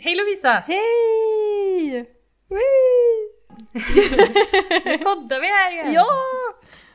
[0.00, 0.62] Hej Lovisa!
[0.66, 2.06] Hej!
[2.48, 2.58] Nu
[5.04, 5.92] poddar vi här igen!
[5.92, 6.06] Ja!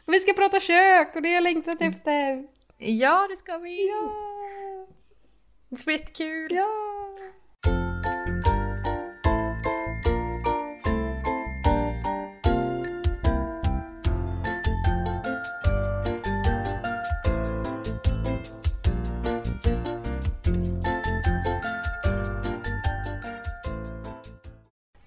[0.05, 2.47] Vi ska prata kök och det har jag längtat efter.
[2.77, 3.87] Ja, det ska vi!
[3.87, 4.11] Ja!
[5.69, 6.51] Det ska bli jättekul!
[6.51, 6.92] Ja!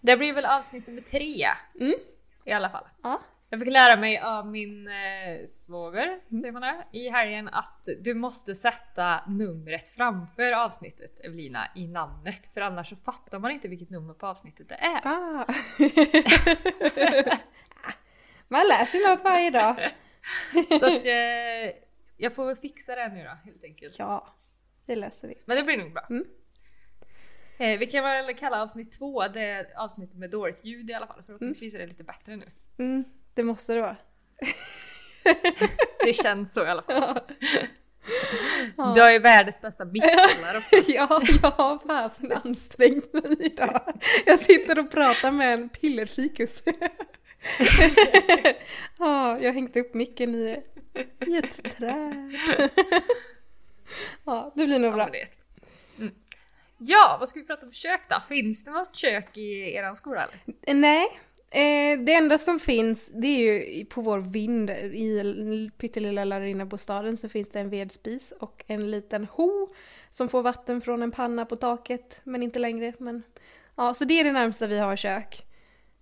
[0.06, 1.46] Det blir väl avsnitt nummer tre
[1.80, 1.94] Mm.
[2.44, 2.84] i alla fall.
[3.02, 3.20] Ja.
[3.50, 8.14] Jag fick lära mig av min eh, svåger, säger man det, i helgen att du
[8.14, 13.90] måste sätta numret framför avsnittet Evelina i namnet för annars så fattar man inte vilket
[13.90, 15.00] nummer på avsnittet det är.
[15.04, 15.46] Ah.
[18.48, 19.76] Man lär sig något varje dag.
[20.80, 21.76] Så att eh,
[22.16, 23.98] jag får väl fixa det nu då helt enkelt.
[23.98, 24.34] Ja,
[24.86, 25.42] det löser vi.
[25.44, 26.06] Men det blir nog bra.
[26.10, 26.24] Mm.
[27.58, 31.22] Eh, vi kan väl kalla avsnitt två det avsnittet med dåligt ljud i alla fall.
[31.26, 32.46] Förhoppningsvis är det lite bättre nu.
[32.78, 33.04] Mm,
[33.34, 33.96] det måste det vara.
[36.04, 37.20] Det känns så i alla fall.
[37.38, 37.62] Ja.
[38.94, 40.92] Du har ju världens bästa mickar också.
[40.92, 44.00] Ja, jag har fasen ansträngt mig idag.
[44.26, 46.62] Jag sitter och pratar med en pillerfikus.
[48.98, 50.62] Ja, jag har hängt upp micken i,
[51.26, 52.36] i ett träd.
[54.24, 55.08] Ja, det blir nog bra
[56.78, 58.22] ja, vad ska vi prata om kök då?
[58.28, 60.74] Finns det något kök i eran skola eller?
[60.74, 61.06] Nej,
[61.50, 67.28] eh, det enda som finns det är ju på vår vind i pyttelilla lärarinnabostaden så
[67.28, 69.68] finns det en vedspis och en liten ho
[70.10, 72.92] som får vatten från en panna på taket men inte längre.
[72.98, 73.22] Men,
[73.76, 75.46] ja, så det är det närmsta vi har kök.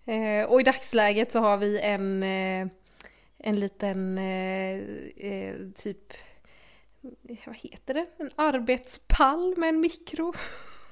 [0.07, 2.67] Eh, och i dagsläget så har vi en, eh,
[3.39, 4.79] en liten eh,
[5.17, 6.13] eh, typ,
[7.47, 8.07] vad heter det?
[8.19, 10.35] En arbetspall med en mikro.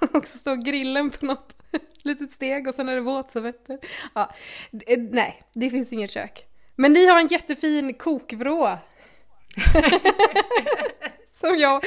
[0.13, 1.57] och så står grillen på något
[2.05, 3.79] litet steg och sen är det våtservetter.
[4.15, 4.31] Ja,
[4.87, 6.47] eh, nej, det finns inget kök.
[6.77, 8.69] Men ni har en jättefin kokvrå.
[11.41, 11.85] Som jag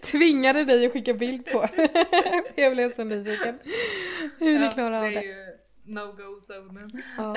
[0.00, 1.68] tvingade dig att skicka bild på.
[2.54, 3.58] jag blev så nyfiken.
[4.38, 5.16] Hur ni klarar av det.
[5.16, 5.26] är det.
[5.26, 7.02] ju no-go-zonen.
[7.16, 7.36] Ja.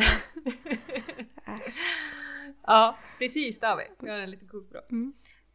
[2.67, 3.83] Ja, precis det har vi.
[3.99, 4.81] Vi har en liten kokvrå.
[4.91, 5.13] Mm.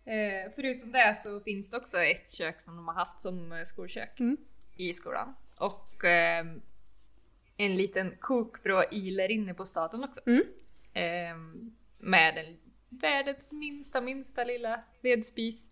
[0.08, 3.64] Eh, förutom det så finns det också ett kök som de har haft som eh,
[3.64, 4.36] skolkök Mm.
[4.76, 5.34] i skolan.
[5.58, 6.60] Och ehm,
[7.56, 10.20] en liten kokvrå iler inne på staden också.
[10.26, 10.42] Mm.
[10.94, 12.56] Ehm, med en
[12.88, 15.68] världens minsta, minsta lilla vedspis.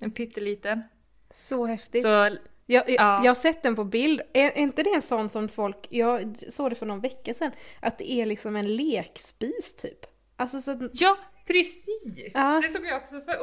[0.00, 0.82] En pytteliten.
[1.30, 2.02] Så häftigt.
[2.02, 3.20] Så Jag, jag, Ja.
[3.24, 4.20] jag har sett den på bild.
[4.32, 7.52] Är, är inte det en sån som folk, jag såg det för någon vecka sedan,
[7.80, 10.06] att det är liksom en lekspis typ?
[10.36, 12.32] Alltså så ja, precis!
[12.34, 12.60] Ja.
[12.62, 13.34] Det såg jag också för,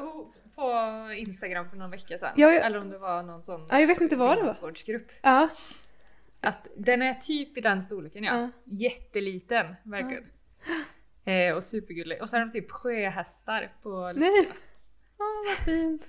[0.56, 2.34] på Instagram för någon vecka sedan.
[2.36, 4.54] Ja, jag- Eller om det var någon sån Ja, jag vet inte vad det var.
[5.22, 5.50] ja,
[6.42, 8.36] Att den är typ i den storleken ja.
[8.42, 8.50] Ja.
[8.66, 10.24] Jätteliten verkligen.
[11.26, 12.22] Eh, och supergullig.
[12.22, 14.50] Och så är de typ sjöhästar på nej.
[15.20, 16.02] Åh vad fint.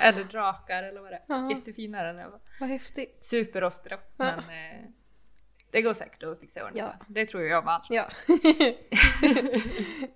[0.00, 1.22] Eller drakar eller vad det är.
[1.28, 1.50] Ja.
[1.50, 2.16] Jättefin är den.
[2.16, 2.40] ja.
[2.60, 3.18] Vad häftigt.
[3.24, 3.98] Superrostig då.
[4.16, 4.84] Men eh,
[5.74, 6.94] det går säkert att fixa ordning Ja.
[7.08, 7.86] Det tror jag med allt.
[7.90, 8.08] Ja.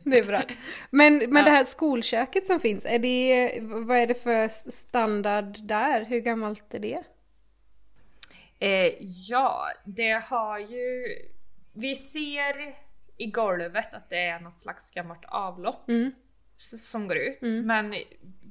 [0.02, 0.42] det är bra.
[0.90, 1.42] Men, men Ja.
[1.44, 6.04] det här skolköket som finns, är det, vad är det för standard där?
[6.04, 7.02] Hur gammalt är det?
[8.58, 8.92] Eh,
[9.28, 11.04] ja, det har ju...
[11.74, 12.74] Vi ser
[13.16, 16.10] i golvet att det är något slags gammalt avlopp Mm.
[16.78, 17.42] som går ut.
[17.42, 17.66] Mm.
[17.66, 17.94] Men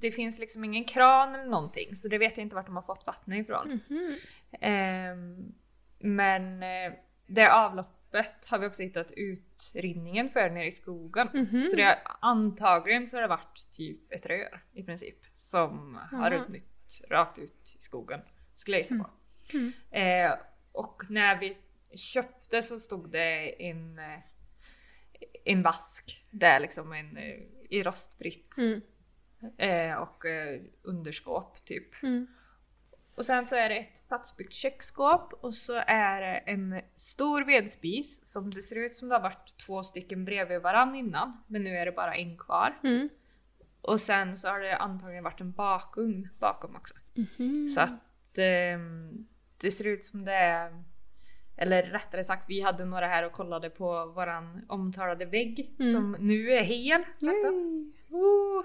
[0.02, 2.84] det finns liksom ingen kran eller någonting så det vet jag inte vart de har
[2.84, 3.80] fått vattnet ifrån.
[3.90, 4.16] Mhm.
[4.62, 5.54] Ehm,
[6.00, 6.94] men eh,
[7.28, 11.30] det avloppet har vi också hittat utrinningen för nere i skogen.
[11.34, 11.64] Mhm.
[11.70, 16.32] Så det har, antagligen så har det varit typ ett rör i princip som har
[16.32, 16.46] Jaha.
[16.46, 18.20] runnit rakt ut i skogen.
[18.56, 19.10] Skulle jag gissa på.
[19.58, 19.74] Mm.
[19.92, 20.38] Eh,
[20.72, 21.58] och när vi
[21.98, 24.20] köpte så stod det en, eh,
[25.44, 28.82] en vask där liksom en, eh, i rostfritt Mm.
[29.58, 32.04] eh, och eh, underskåp typ.
[32.04, 32.28] Mm.
[33.18, 38.32] Och sen så är det ett platsbyggt köksskåp och så är det en stor vedspis
[38.32, 41.44] som det ser ut som det har varit två stycken bredvid varann innan.
[41.48, 42.80] Men nu är det bara en kvar.
[42.84, 43.10] Mm.
[43.82, 46.94] Och sen så har det antagligen varit en bakugn bakom också.
[47.14, 47.68] Mhm.
[47.70, 49.28] Så att ehm,
[49.58, 50.84] det ser ut som det är...
[51.58, 55.92] Eller rättare sagt, vi hade några här och kollade på våran omtalade vägg Mm.
[55.92, 57.54] som nu är hel nästan.
[58.10, 58.64] Yay.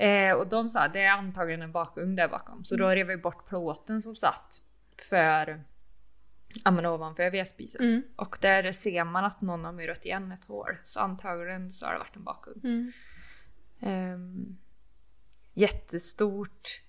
[0.00, 2.64] Eh, och de sa det är antagligen en bakugn där bakom.
[2.64, 4.60] Så då rev vi bort plåten som satt
[5.08, 5.64] för
[6.64, 7.80] ja, men ovanför vedspisen.
[7.80, 8.02] Mm.
[8.16, 10.76] Och där ser man att någon har murat igen ett hål.
[10.84, 12.60] Så antagligen så har det varit en bakugn.
[12.64, 12.92] Mm.
[13.80, 14.58] Ehm,
[15.54, 16.82] jättestort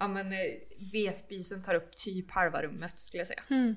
[0.00, 0.38] ja men eh,
[0.92, 3.42] vedspisen tar upp typ halva rummet skulle jag säga.
[3.50, 3.74] Mm.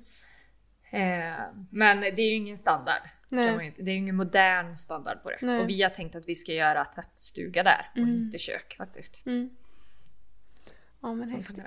[0.94, 1.34] Eh,
[1.70, 3.02] men det är ju ingen standard.
[3.30, 3.74] Nej.
[3.78, 5.38] Det är ju ingen modern standard på det.
[5.42, 5.60] Nej.
[5.60, 8.10] Och vi har tänkt att vi ska göra tvättstuga där och Mm.
[8.10, 9.26] inte kök faktiskt.
[9.26, 9.50] Mm.
[11.02, 11.64] Ja men häftigt.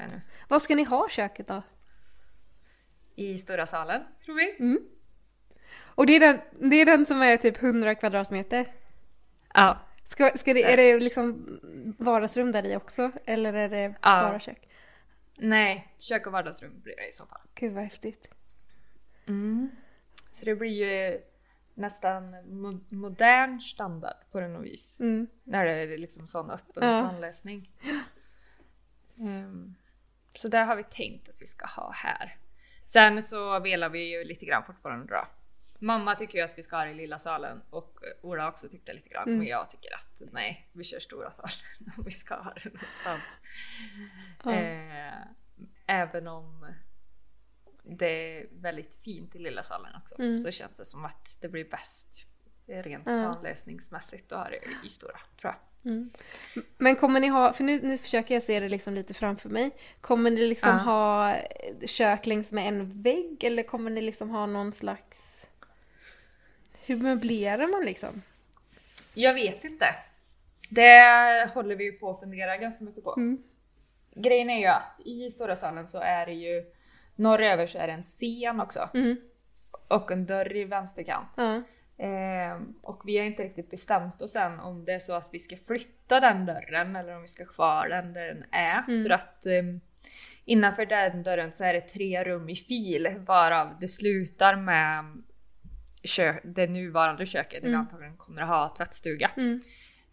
[0.48, 1.62] Vad ska ni ha köket då?
[3.14, 4.56] I stora salen tror vi.
[4.58, 4.78] Mm.
[5.78, 6.40] Och det är, den,
[6.70, 8.66] det är den som är typ 100 kvadratmeter?
[9.54, 9.78] Ja.
[10.04, 11.58] Ska, ska det, är det liksom
[11.98, 13.10] vardagsrum där i också?
[13.24, 14.22] Eller är det Ja.
[14.22, 14.68] bara kök?
[15.38, 17.40] Nej, kök och vardagsrum blir det i så fall.
[17.54, 18.28] Gud vad häftigt.
[20.32, 21.20] Så det blir ju
[21.74, 24.96] nästan mo- modern standard på den och vis.
[25.00, 25.26] Mm.
[25.44, 27.08] När det är liksom sån öppen Ja.
[27.08, 27.70] planlösning.
[29.18, 29.74] Ehm,
[30.34, 32.36] så där har vi tänkt att vi ska ha här.
[32.84, 35.26] Sen så velar vi ju lite grann fortfarande då.
[35.78, 38.92] Mamma tycker ju att vi ska ha det i lilla salen och Ola också tyckte
[38.92, 39.26] lite grann.
[39.28, 39.38] Mm.
[39.38, 43.40] Men jag tycker att nej, vi kör stora salen om vi ska ha det någonstans.
[44.44, 44.52] Ja.
[44.54, 45.14] Eh,
[45.86, 46.66] även om
[47.88, 48.06] det
[48.38, 50.38] är väldigt fint i lilla salen också Mm.
[50.40, 52.06] så känns det som att det blir bäst
[52.66, 53.12] rent Ja.
[53.12, 55.92] planlösningsmässigt att ha det i stora tror jag.
[55.92, 56.10] Mm.
[56.78, 59.70] Men kommer ni ha, för nu, nu försöker jag se det liksom lite framför mig.
[60.00, 60.76] Kommer ni liksom Ja.
[60.76, 61.36] ha
[61.86, 65.48] kök längs med en vägg eller kommer ni liksom ha någon slags...
[66.86, 68.22] Hur möblerar man liksom?
[69.14, 69.86] Jag vet inte.
[70.68, 73.14] Det håller vi ju på att fundera ganska mycket på.
[73.16, 73.42] Mm.
[74.14, 76.64] Grejen är ju att i stora salen så är det ju
[77.16, 79.16] norröver så är det en scen också Mm.
[79.88, 81.28] och en dörr i vänsterkant.
[81.36, 81.62] Ja.
[81.98, 85.38] Ehm, och vi har inte riktigt bestämt oss än om det är så att vi
[85.38, 88.84] ska flytta den dörren eller om vi ska ha kvar den där den är.
[88.88, 89.02] Mm.
[89.04, 89.80] För att um,
[90.44, 95.22] innanför den dörren så är det tre rum i fil varav det slutar med
[96.02, 97.80] kö- det nuvarande köket där vi Mm.
[97.80, 99.30] antagligen kommer att ha tvättstuga.
[99.36, 99.60] Mm.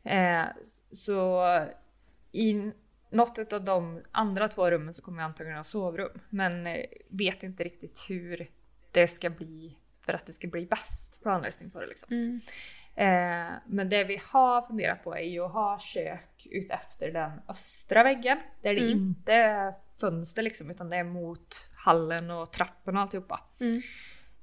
[0.04, 0.46] Eh,
[0.92, 1.46] så
[2.32, 2.72] i
[3.14, 6.20] något av de andra två rummen så kommer jag antagligen ha sovrum.
[6.30, 8.48] Men eh, vet inte riktigt hur
[8.92, 11.88] det ska bli för att det ska bli bäst planlösning på det.
[11.88, 12.08] Liksom.
[12.12, 12.42] Mm.
[12.96, 17.32] Eh, men det vi har funderat på är ju att ha kök ut efter den
[17.50, 18.38] östra väggen.
[18.62, 18.92] Där det Mm.
[18.92, 23.42] inte är fönster liksom utan det är mot hallen och trappen och alltihopa.
[23.60, 23.82] Mm.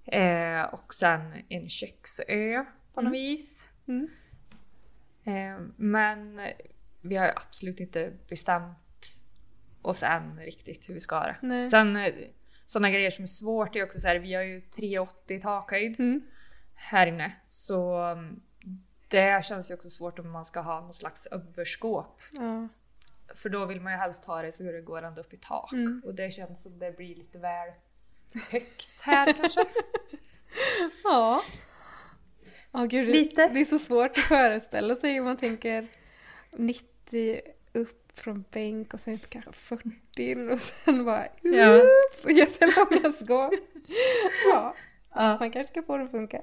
[0.07, 2.65] Eh, och sen en köksö
[2.95, 3.13] på något Mm.
[3.13, 3.69] vis.
[3.89, 4.09] Mm.
[5.25, 6.41] Eh, men
[7.01, 9.21] vi har absolut inte bestämt
[9.83, 11.37] oss än riktigt hur vi ska ha det.
[11.41, 11.69] Nej.
[11.69, 12.15] Sen eh,
[12.67, 16.01] sådana grejer som är svårt är också så här, vi har ju 3,80 i takhöjd
[16.01, 16.21] Mm.
[16.75, 17.33] här inne.
[17.49, 18.41] Så mm,
[19.09, 22.21] det känns ju också svårt om man ska ha någon slags överskåp.
[22.33, 22.69] Ja.
[23.35, 25.73] För då vill man ju helst ha det så det går ända upp i tak.
[25.73, 26.03] Mm.
[26.05, 27.69] Och det känns som det blir lite väl
[28.51, 29.65] högt här kanske.
[31.05, 31.43] Ja.
[32.73, 33.49] Ja, gud, Lite.
[33.49, 35.87] Det är så svårt att föreställa sig om man tänker
[36.53, 36.90] 90
[37.73, 41.73] upp från bänk och sen kanske 40 in och sen bara Ja.
[41.75, 43.55] upp jättelånga skåp.
[44.53, 44.75] Ja,
[45.15, 45.37] Ja.
[45.41, 46.43] man kanske ska få det att funka.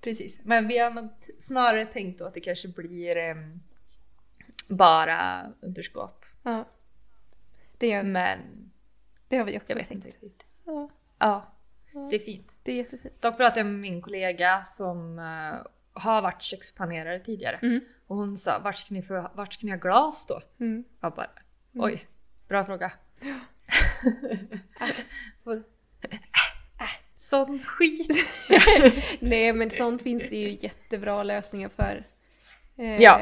[0.00, 3.60] Precis, men vi har nog snarare tänkt då att det kanske blir em,
[4.68, 6.24] bara underskåp.
[6.42, 6.64] Ja.
[7.78, 8.38] Det, gör, Men
[9.28, 10.06] det har vi också tänkt.
[10.64, 10.88] Ja,
[11.18, 11.52] Ja,
[12.10, 12.56] det är fint.
[12.62, 13.22] det är jättefint.
[13.22, 15.66] Dock pratade jag med min kollega som eh,
[16.02, 17.56] har varit köksplanerare tidigare.
[17.62, 17.80] Mm.
[18.06, 20.42] Och hon sa, vart ska ni, få, vart ska ni ha glas då?
[20.60, 20.84] Mm.
[21.00, 21.30] Jag bara,
[21.74, 22.06] oj,
[22.48, 22.92] bra fråga.
[26.78, 28.08] Äh, Sån skit.
[29.20, 32.06] Nej men sånt finns det ju jättebra lösningar för.
[32.76, 33.20] Eh, Ja.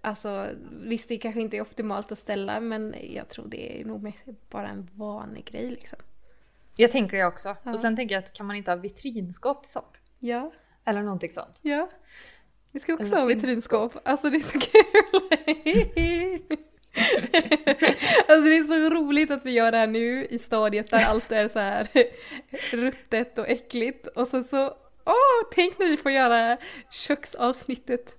[0.00, 0.48] Alltså
[0.82, 4.12] visst det kanske inte är optimalt att ställa men jag tror det är nog
[4.50, 5.98] bara en vanlig grej liksom.
[6.76, 7.56] Jag tänker det också.
[7.62, 7.70] Ja.
[7.70, 9.92] Och sen tänker jag att kan man inte ha vitrinskåp till sånt?
[10.18, 10.52] Ja,
[10.84, 11.58] Eller någonting sånt.
[11.62, 11.90] ja.
[12.76, 13.98] Vi ska också ha vitrinskåp.
[14.04, 15.22] Alltså det är så kul!
[18.28, 21.32] alltså det är så roligt att vi gör det här nu i stadiet där allt
[21.32, 21.88] är så här
[22.70, 26.56] ruttet och äckligt och sen så Åh, tänk när vi får göra
[26.90, 28.14] köksavsnittet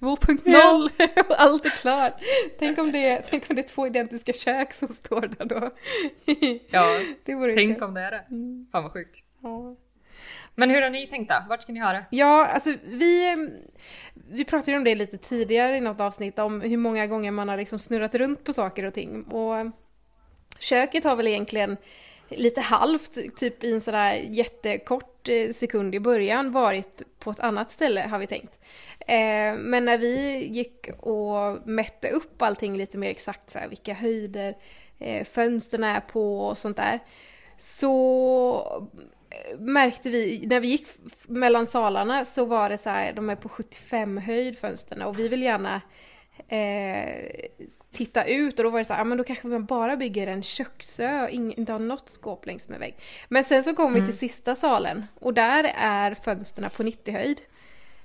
[0.00, 0.90] 2.0
[1.28, 2.12] och allt är klart.
[2.58, 5.70] Tänk om, det, tänk om det är två identiska kök som står där då.
[6.70, 7.82] Ja, tänk kul.
[7.82, 8.24] om det är det.
[8.30, 9.16] Mm, Fan vad sjukt.
[9.42, 9.76] ja.
[10.54, 11.34] Men hur har ni tänkt då?
[11.48, 12.04] Vart ska ni ha det?
[12.10, 13.36] Ja, alltså vi,
[14.14, 17.48] vi pratade ju om det lite tidigare i något avsnitt om hur många gånger man
[17.48, 19.22] har liksom snurrat runt på saker och ting.
[19.22, 19.72] Och
[20.58, 21.76] köket har väl egentligen
[22.28, 27.70] lite halvt, typ i en sådär jättekort eh, sekund i början varit på ett annat
[27.70, 28.60] ställe har vi tänkt.
[29.00, 33.94] Eh, men när vi gick och mätte upp allting lite mer exakt, så här, vilka
[33.94, 34.54] höjder
[34.98, 37.00] eh, fönstren är på och sånt där,
[37.56, 38.88] så
[39.58, 40.86] märkte vi, när vi gick
[41.26, 45.28] mellan salarna så var det så här, de är på 75 höjd fönstren och vi
[45.28, 45.80] vill gärna
[46.48, 47.58] eh,
[47.92, 50.26] titta ut och då var det så här, ja men då kanske man bara bygger
[50.26, 52.94] en köksö och inte har något skåp längs med vägg.
[53.28, 57.40] Men sen så kom vi till sista salen och där är fönsterna på 90 höjd.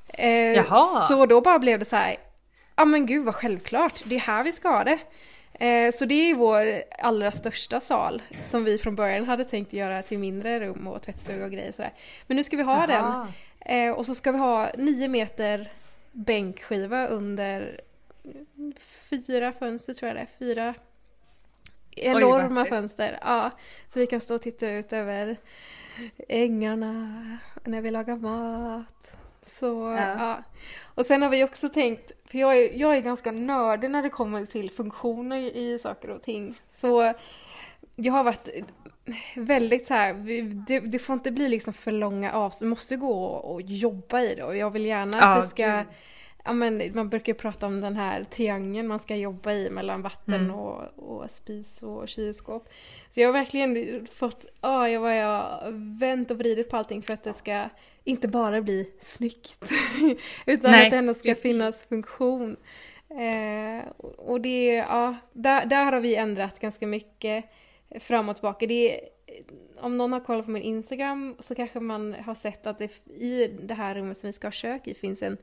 [0.07, 1.07] Eh, Jaha.
[1.07, 2.17] Så då bara blev det så här,
[2.75, 4.99] ja men gud vad självklart, det är här vi ska ha det.
[5.59, 10.01] Eh, så det är vår allra största sal som vi från början hade tänkt göra
[10.01, 11.93] till mindre rum och tvättstuga och grejer sådär.
[12.27, 13.27] Men nu ska vi ha Jaha.
[13.65, 13.87] den.
[13.89, 15.71] Eh, och så ska vi ha nio meter
[16.11, 17.81] bänkskiva under
[19.09, 20.27] fyra fönster tror jag det är.
[20.39, 20.73] Fyra
[21.91, 22.69] enorma häftigt.
[22.69, 23.19] fönster.
[23.21, 23.51] Ja,
[23.87, 25.37] så vi kan stå och titta ut över
[26.29, 29.11] ängarna när vi lagar mat.
[29.59, 30.15] Så, Ja.
[30.19, 30.43] ja.
[30.83, 34.09] Och sen har vi också tänkt, för jag är, jag är ganska nördig när det
[34.09, 36.55] kommer till funktioner i, saker och ting.
[36.67, 37.13] Så
[37.95, 38.49] jag har varit
[39.35, 40.13] väldigt så här,
[40.67, 44.21] det, det får inte bli liksom för långa avstånd, det måste gå och, och jobba
[44.21, 45.83] i det och jag vill gärna att det ska.
[46.43, 50.33] Ja, men man brukar prata om den här triangeln man ska jobba i mellan vatten
[50.33, 50.55] Mm.
[50.55, 52.69] och, och spis och kylskåp.
[53.09, 55.59] Så jag har verkligen fått, ja, jag har jag
[55.99, 57.69] vänt och vridit på allting för att det ska
[58.03, 59.71] inte bara bli snyggt.
[60.45, 61.43] utan Nej, att det ändå ska precis.
[61.43, 62.57] finnas funktion.
[63.09, 67.45] Eh, och och det, ja, där, där har vi ändrat ganska mycket
[67.99, 68.65] fram och tillbaka.
[68.65, 69.09] Det är,
[69.81, 73.57] om någon har kollat på min Instagram så kanske man har sett att det i
[73.61, 75.37] det här rummet som vi ska ha kök i finns en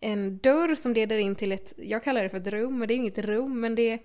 [0.00, 2.94] en dörr som leder in till ett, jag kallar det för ett rum, men det
[2.94, 3.98] är inget rum, men det,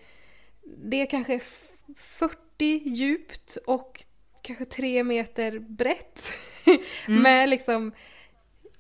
[0.63, 4.03] det är kanske f- 40 djupt och
[4.41, 6.31] kanske 3 meter brett.
[7.07, 7.91] Med liksom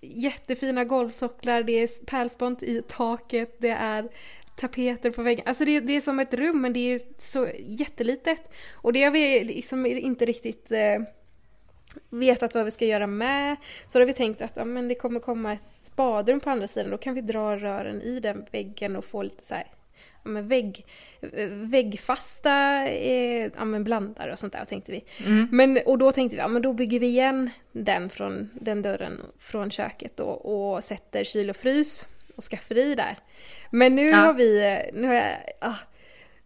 [0.01, 4.09] jättefina golvsocklar, det är pärlspont i taket, det är
[4.55, 5.47] tapeter på väggen.
[5.47, 8.51] Alltså det, det är som ett rum men det är så jättelitet.
[8.73, 11.01] Och det har vi liksom inte riktigt eh,
[12.09, 13.55] vetat vad vi ska göra med.
[13.87, 16.67] Så då har vi tänkt att ja, men det kommer komma ett badrum på andra
[16.67, 16.91] sidan.
[16.91, 19.67] Då kan vi dra rören i den väggen och få lite så här,
[20.23, 20.85] ja, men vägg,
[21.33, 25.03] eh, väggfasta eh, ja, men blandare och sånt där tänkte vi.
[25.25, 25.47] Mm.
[25.51, 29.21] Men, och då tänkte vi, ja men då bygger vi igen den från den dörren
[29.39, 33.17] från köket och, och sätter kyl och frys och skafferi där.
[33.71, 34.17] Men nu Ja.
[34.17, 35.25] har vi, nu har jag,
[35.59, 35.75] ah,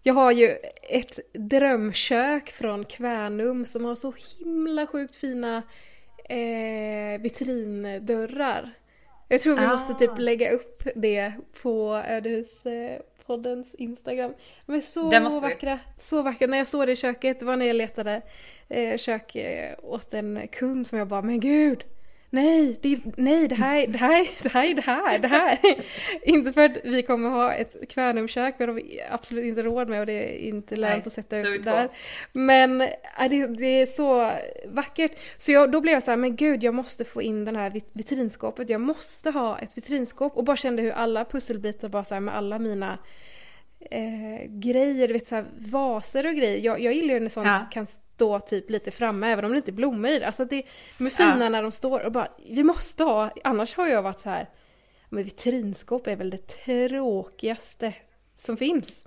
[0.04, 0.58] jag har ju
[0.90, 5.64] ett drömkök från Kvänum som har så himla sjukt fina
[6.30, 8.70] eh, vitrindörrar.
[9.28, 9.74] Jag tror vi Ah.
[9.74, 14.34] måste typ lägga upp det på Ödehuspoddens Instagram.
[14.66, 15.54] Men så Det måste vi.
[15.54, 16.48] vackra, så vackra.
[16.48, 18.22] När jag såg det i köket, det var när jag letade
[18.70, 21.84] eh, kök eh, åt en kund som jag bara, men gud!
[22.32, 25.58] Nej, det, nej, det här, det här, det här är det här, det här.
[26.24, 30.00] inte för att vi kommer ha ett Kvänumkök, det har vi absolut inte råd med
[30.00, 31.70] och det är inte lönt Nej, att sätta ut två.
[31.70, 31.90] där.
[32.34, 32.88] Men äh,
[33.30, 34.32] det, det är så
[34.68, 35.12] vackert.
[35.38, 37.70] Så jag, då blev jag så här, men gud jag måste få in den här
[37.70, 38.70] vit- vitrinskåpet.
[38.70, 40.38] Jag måste ha ett vitrinskåp.
[40.38, 42.98] Och bara kände hur alla pusselbitar bara så här med alla mina
[43.92, 46.58] eh, grejer, du vet så här vaser och grejer.
[46.58, 47.60] Jag, jag gillar ju när sånt Ja.
[47.72, 50.26] kan stå typ lite framme även om det inte är blommor i det.
[50.26, 50.64] Alltså det,
[50.98, 51.50] de är fina Ja.
[51.50, 54.50] när de står och bara, vi måste ha, annars har jag varit så här,
[55.10, 57.94] men vitrinskåp är väl det tråkigaste
[58.36, 59.04] som finns.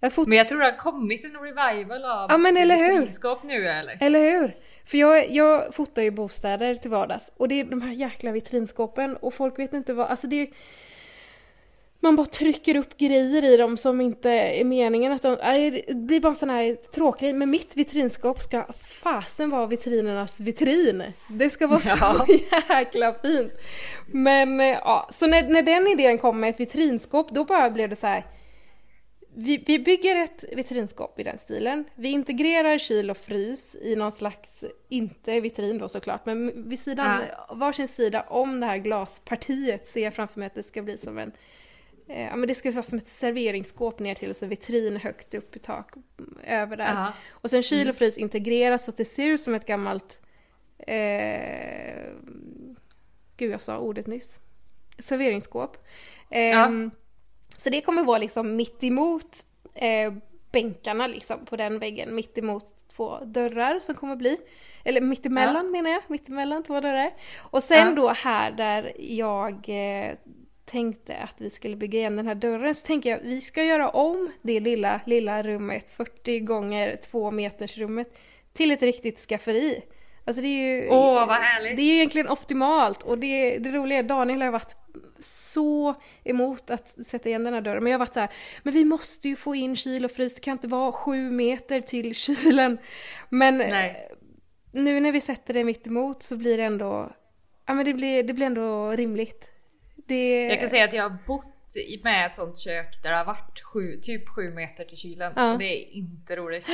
[0.00, 2.92] Jag fot- Men jag tror det har kommit en revival av Ja, men eller hur?
[2.98, 3.96] vitrinskåp nu eller?
[4.00, 4.56] Eller hur?
[4.84, 9.16] För jag, jag fotar ju bostäder till vardags och det är de här jäkla vitrinskåpen
[9.16, 10.50] och folk vet inte vad, alltså det
[12.00, 15.36] man bara trycker upp grejer i dem som inte är meningen att de,
[15.88, 18.64] det blir bara en sån här tråkig men mitt vitrinskåp ska
[19.02, 21.02] fasen vara vitrinernas vitrin.
[21.30, 22.14] Det ska vara Ja.
[22.26, 22.32] så
[22.68, 23.52] jäkla fint.
[24.06, 27.88] Men eh, ja, så när, när den idén kom med ett vitrinskåp då bara blev
[27.88, 28.26] det så här.
[29.34, 31.84] Vi, vi bygger ett vitrinskåp i den stilen.
[31.94, 37.22] Vi integrerar kyl och frys i någon slags, inte vitrin då såklart, men vid sidan,
[37.50, 41.18] varsin sida om det här glaspartiet ser jag framför mig att det ska bli som
[41.18, 41.32] en
[42.16, 45.56] Ja men det ska vara som ett serveringsskåp ner till och så vitrin högt upp
[45.56, 46.92] i tak mm, över där.
[46.92, 47.12] Aha.
[47.30, 50.18] Och sen kyl och frys integreras så att det ser ut som ett gammalt...
[50.78, 52.10] Eh,
[53.36, 54.40] gud, jag sa ordet nyss.
[54.98, 55.86] Ett serveringsskåp.
[56.30, 56.90] Ehm,
[57.56, 59.36] Så det kommer vara liksom mitt emot
[59.74, 60.12] eh,
[60.52, 62.14] bänkarna liksom på den väggen.
[62.14, 64.36] Mitt emot två dörrar som kommer bli.
[64.84, 66.02] Eller mittemellan menar jag.
[66.08, 67.14] Mittemellan två dörrar.
[67.38, 67.94] Och sen Ja.
[67.94, 70.14] då här där jag eh,
[70.70, 73.64] tänkte att vi skulle bygga igen den här dörren så tänker jag att vi ska
[73.64, 78.18] göra om det lilla, lilla rummet, 40 gånger 2 meters rummet
[78.52, 79.82] till ett riktigt skafferi.
[80.24, 80.88] Alltså det är ju...
[80.88, 81.76] Åh, vad härligt.
[81.76, 84.76] Det är ju egentligen optimalt och det, det roliga är Daniel har varit
[85.18, 87.82] så emot att sätta igen den här dörren.
[87.82, 88.30] Men jag har varit så här,
[88.62, 91.80] men vi måste ju få in kyl och frys, det kan inte vara sju meter
[91.80, 92.78] till kylen.
[93.28, 94.08] Men Nej.
[94.10, 94.16] eh,
[94.72, 97.12] nu när vi sätter det mitt emot så blir det ändå,
[97.66, 99.50] ja men det blir, det blir ändå rimligt.
[100.10, 101.48] Det, Jag kan säga att jag har bott
[102.04, 105.52] med ett sånt kök där det har varit sju, typ sju meter till kylen Ja.
[105.52, 106.66] och det är inte roligt.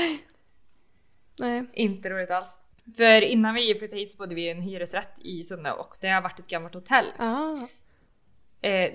[1.38, 1.64] Nej.
[1.72, 2.58] Inte roligt alls.
[2.96, 6.08] För innan vi flyttade hit så bodde vi i en hyresrätt i Sunne och det
[6.08, 7.06] har varit ett gammalt hotell.
[7.18, 7.56] Ah.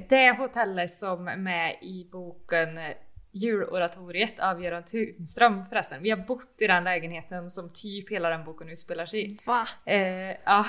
[0.10, 2.80] Det hotellet som är med i boken
[3.32, 6.04] Juloratoriet av Göran Tunström förresten.
[6.04, 9.40] Vi har bott i den lägenheten som typ hela den boken utspelar sig i.
[9.46, 9.68] Va?
[9.86, 10.66] Eh, ja,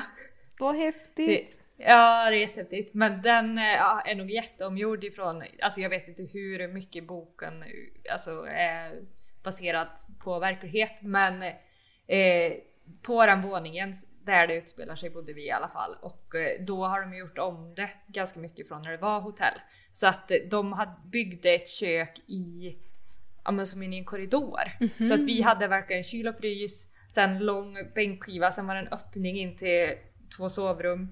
[0.59, 1.17] Vad häftigt!
[1.17, 2.95] det, ja, det är jättehäftigt.
[2.95, 7.65] Men den eh, ja, är nog jätteomgjord ifrån, alltså jag vet inte hur mycket boken
[8.13, 9.03] alltså, är
[9.43, 11.03] baserad på verklighet.
[11.03, 11.43] Men
[12.07, 12.53] eh,
[13.03, 13.93] på den våningen
[14.25, 15.97] där det utspelar sig bodde vi i alla fall.
[16.01, 19.59] Och eh, då har de gjort om det ganska mycket från när det var hotell.
[19.93, 22.75] Så att eh, de hade, byggde ett kök i,
[23.45, 24.63] ja men som i en korridor.
[25.09, 28.93] Så att vi hade verkligen kyl och frys, sen lång bänkskiva, sen var det en
[28.93, 29.89] öppning in till
[30.37, 31.09] två sovrum.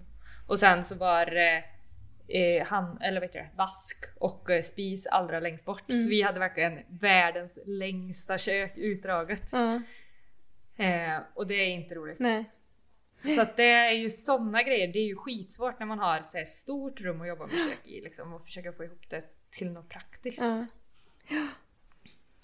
[0.50, 1.64] Och sen så var det
[2.28, 5.82] eh, han, eller vet du, vask och eh, spis allra längst bort.
[5.86, 9.48] Så vi hade verkligen världens längsta kök utdraget.
[9.52, 9.80] Ja.
[10.84, 12.18] Eh, och det är inte roligt.
[12.18, 12.44] Nej.
[13.36, 14.92] Så att det är ju sådana grejer.
[14.92, 17.56] Det är ju skitsvårt när man har ett så här stort rum att jobba med
[17.56, 20.42] kök i liksom och försöka få ihop det till något praktiskt.
[20.42, 20.66] Ja.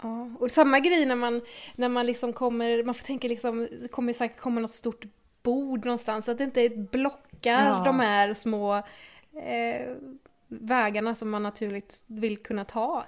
[0.01, 1.41] Ja, och samma grej när man,
[1.75, 5.05] när man liksom kommer, man får tänka liksom, det kommer säkert komma något stort
[5.47, 7.81] bord någonstans, så att det inte blockar Ja.
[7.85, 8.75] de här små
[9.33, 9.87] eh,
[10.47, 13.05] vägarna som man naturligt vill kunna ta.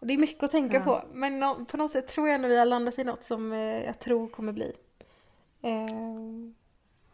[0.00, 0.82] Det är mycket att tänka Ja.
[0.84, 3.52] på, men nå- på något sätt tror jag ändå vi har landat i något som
[3.52, 4.72] eh, jag tror kommer bli.
[5.62, 5.86] Eh,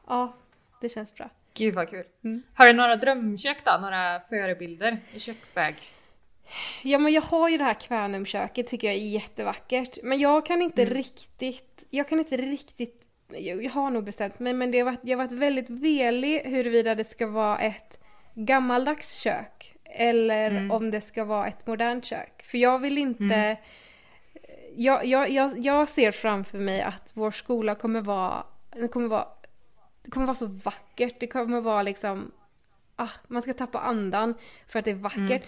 [0.07, 0.33] ja,
[0.81, 1.31] det känns bra.
[1.55, 2.05] Gud vad kul.
[2.25, 2.43] Mm.
[2.55, 3.79] Har du några drömkök då?
[3.81, 5.75] Några förebilder i köksväg?
[6.83, 9.99] Ja men jag har ju det här Kvänumköket tycker jag är jättevackert.
[10.03, 10.95] Men jag kan inte Mm.
[10.95, 13.02] riktigt, jag kan inte riktigt,
[13.39, 16.95] jag, har nog bestämt mig men det har varit, jag har varit väldigt velig huruvida
[16.95, 18.01] det ska vara ett
[18.35, 20.71] gammaldags kök eller Mm.
[20.71, 22.43] om det ska vara ett modernt kök.
[22.43, 23.57] För jag vill inte,
[24.77, 28.45] jag, jag, jag, jag ser framför mig att vår skola kommer vara,
[28.91, 29.29] kommer vara,
[30.03, 32.31] det kommer vara så vackert, det kommer vara liksom,
[32.97, 34.35] ah, man ska tappa andan
[34.69, 35.43] för att det är vackert.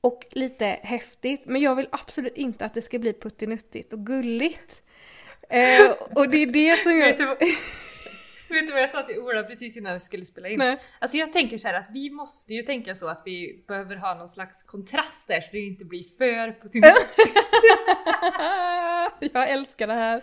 [0.00, 4.82] Och lite häftigt, men jag vill absolut inte att det ska bli puttinuttigt och gulligt.
[5.48, 7.08] Eh, och det är det som jag...
[8.48, 10.58] vet du vad jag sa till Ola precis innan vi skulle spela in?
[10.58, 10.78] Nej.
[10.98, 14.14] Alltså jag tänker så här att vi måste ju tänka så att vi behöver ha
[14.14, 16.82] någon slags kontrast där så det inte blir för på sin
[19.32, 20.20] jag älskar det här.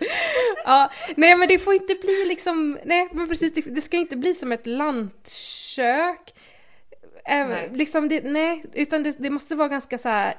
[0.66, 4.16] Ja, nej men det får inte bli liksom, nej men precis, det, det ska inte
[4.16, 6.34] bli som ett lantkök.
[7.26, 7.70] Även, Nej.
[7.74, 10.36] liksom det, nej, utan det, det måste vara ganska så här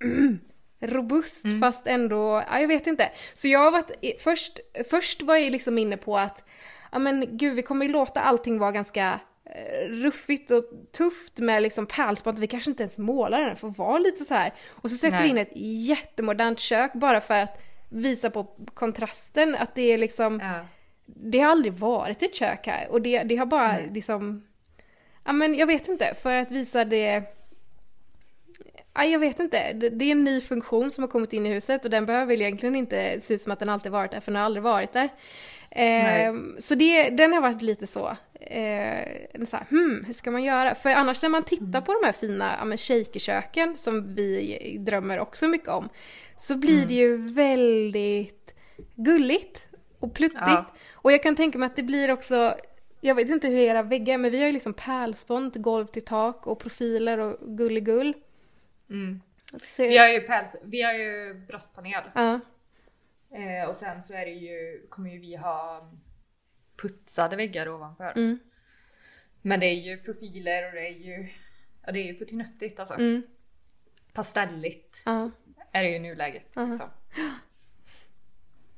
[0.82, 3.10] mm, robust fast ändå, ja, jag vet inte.
[3.34, 6.44] Så jag har varit, först, först var jag liksom inne på att,
[6.92, 10.64] ja men gud vi kommer ju låta allting vara ganska eh, ruffigt och
[10.96, 14.52] tufft med liksom pärlspont, vi kanske inte ens målar den, får vara lite så här.
[14.70, 15.22] Och så sätter Nej.
[15.22, 15.52] vi in ett
[15.88, 20.66] jättemodernt kök bara för att visa på kontrasten, att det är liksom, Ja.
[21.06, 23.90] det har aldrig varit ett kök här och det, det har bara Nej.
[23.92, 24.46] liksom,
[25.24, 27.22] ja men jag vet inte, för att visa det
[28.94, 29.72] Ja, jag vet inte.
[29.72, 32.40] Det, är en ny funktion som har kommit in i huset och den behöver väl
[32.40, 34.92] egentligen inte se ut som att den alltid varit där, för den har aldrig varit
[34.92, 35.08] där.
[35.70, 38.16] Eh, så det, den har varit lite så.
[38.40, 40.74] Eh, så här, hmm, hur ska man göra?
[40.74, 45.18] För annars när man tittar på de här fina ja, men shakerköken som vi drömmer
[45.18, 45.88] också mycket om,
[46.36, 48.54] så blir det ju väldigt
[48.94, 49.66] gulligt
[49.98, 50.42] och pluttigt.
[50.46, 50.64] Ja.
[50.92, 52.54] Och jag kan tänka mig att det blir också
[53.04, 56.46] jag vet inte hur era väggar, men vi har ju liksom pärlspont, golv till tak
[56.46, 58.14] och profiler och gulligull.
[58.92, 59.20] Mm.
[59.62, 62.40] Så, Vi har ju päls, vi har ju bröstpanel ja.
[63.30, 65.90] eh, och sen så är det ju, kommer ju vi ha
[66.76, 68.12] putsade väggar ovanför.
[68.16, 68.38] Mm.
[69.42, 71.28] Men det är ju profiler och det är ju,
[71.86, 72.94] ja det är ju puttinuttigt alltså.
[72.94, 73.22] Mm.
[74.12, 75.30] Pastelligt Ja.
[75.72, 76.56] är det ju i nuläget.
[76.56, 76.66] Aha.
[76.66, 76.88] Liksom.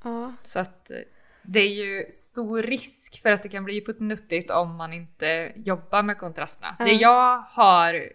[0.05, 0.35] Ja.
[0.43, 0.99] Så att eh,
[1.43, 6.03] det är ju stor risk för att det kan bli puttinuttigt om man inte jobbar
[6.03, 6.77] med kontrasterna.
[6.79, 6.85] Ja.
[6.85, 8.13] Det jag har...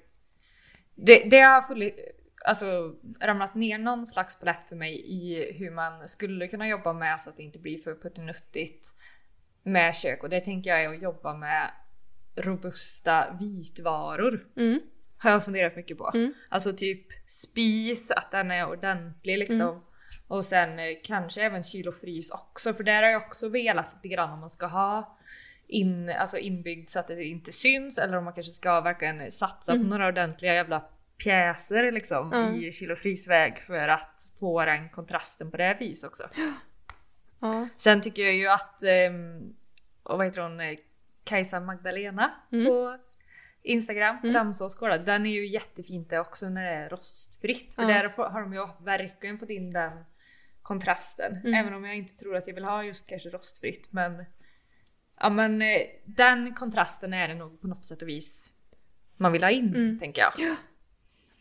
[1.06, 1.94] Det, det har fulli,
[2.46, 7.22] alltså, ramlat ner någon slags palett för mig i hur man skulle kunna jobba med
[7.22, 8.88] så att det inte blir för puttinuttigt
[9.64, 10.24] med kök.
[10.24, 11.72] Och det tänker jag är att jobba med
[12.36, 14.48] robusta vitvaror.
[14.58, 14.80] Mm.
[15.18, 16.12] Har jag funderat mycket på.
[16.14, 16.34] Mm.
[16.50, 19.84] Alltså typ spis, att den är ordentlig liksom.
[20.28, 23.94] Och sen eh, kanske även kyl och frys också, för där har jag också velat
[23.94, 25.18] lite grann om man ska ha
[25.70, 29.72] in, alltså inbyggd så att det inte syns eller om man kanske ska verkligen satsa
[29.72, 30.84] på några ordentliga jävla
[31.24, 32.56] pjäser liksom Mm.
[32.56, 36.30] i och frysväg för att få den kontrasten på det här vis också.
[37.42, 37.68] Ja.
[37.78, 39.50] Sen tycker jag ju att, ehm,
[40.04, 40.78] och vad heter hon, eh,
[41.24, 42.66] Kajsa Magdalena Mm.
[42.66, 42.98] på
[43.64, 44.36] Instagram, Mm.
[44.36, 44.98] Ramsåsgårda.
[44.98, 47.76] Den är ju jättefint det också när det är rostfritt.
[47.76, 47.88] För Ja.
[47.88, 49.92] där har de ju verkligen fått in den
[50.62, 51.38] kontrasten.
[51.38, 51.54] Mm.
[51.54, 53.88] Även om jag inte tror att jag vill ha just kanske rostfritt.
[53.92, 54.26] Men,
[55.20, 58.52] ja, men eh, den kontrasten är det nog på något sätt och vis
[59.18, 60.00] man vill ha in, Mm.
[60.00, 60.34] tänker jag.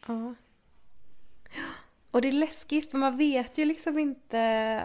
[0.06, 0.34] Ja.
[2.10, 4.80] Och det är läskigt för man vet ju liksom inte...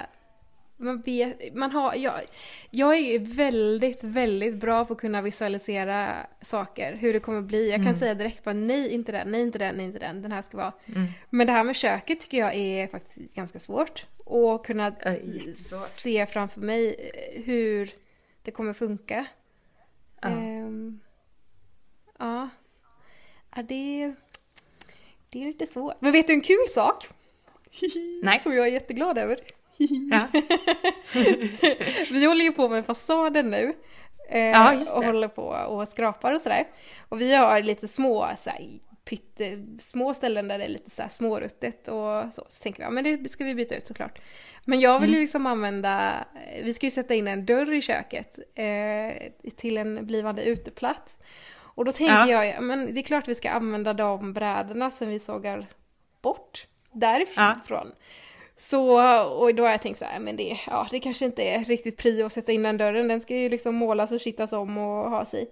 [0.77, 2.13] Man vet, man har, jag,
[2.69, 7.65] jag är väldigt, väldigt bra på att kunna visualisera saker, hur det kommer bli.
[7.69, 7.99] Jag kan Mm.
[7.99, 10.57] säga direkt bara nej, inte den, nej, inte den, nej, inte den, den här ska
[10.57, 10.73] vara.
[10.85, 11.07] Mm.
[11.29, 14.05] Men det här med köket tycker jag är faktiskt ganska svårt.
[14.25, 15.15] Och kunna Ja,
[15.89, 17.89] se framför mig eh, hur
[18.43, 19.25] det kommer funka.
[20.21, 20.27] Ja.
[20.29, 20.99] Ehm,
[22.19, 22.49] ja.
[23.55, 24.13] ja, det,
[25.29, 25.95] det är lite svårt.
[25.99, 27.07] Men vet du en kul sak?
[28.23, 28.39] Nej.
[28.39, 29.39] Som jag är jätteglad över.
[30.11, 30.27] Ja.
[32.11, 33.73] Vi håller ju på med fasaden nu.
[34.29, 36.67] eh, Ja, och håller på och skrapar och sådär.
[37.09, 41.01] Och vi har lite små, så här, pytte, små ställen där det är lite så
[41.01, 42.45] här småruttet och så.
[42.49, 44.21] Så tänker vi, ja men det ska vi byta ut såklart.
[44.65, 45.21] Men jag vill ju Mm.
[45.21, 46.25] liksom använda,
[46.63, 51.19] vi ska ju sätta in en dörr i köket eh, till en blivande uteplats.
[51.75, 52.27] Och då tänker Ja.
[52.27, 55.67] jag, ja, men det är klart vi ska använda de brädorna som vi sågar
[56.21, 57.91] bort därifrån.
[58.57, 61.63] Så, och då har jag tänkt så här, men det, ja, det kanske inte är
[61.65, 63.07] riktigt prio att sätta in den dörren.
[63.07, 65.49] Den ska ju liksom målas och kittas om och ha sig.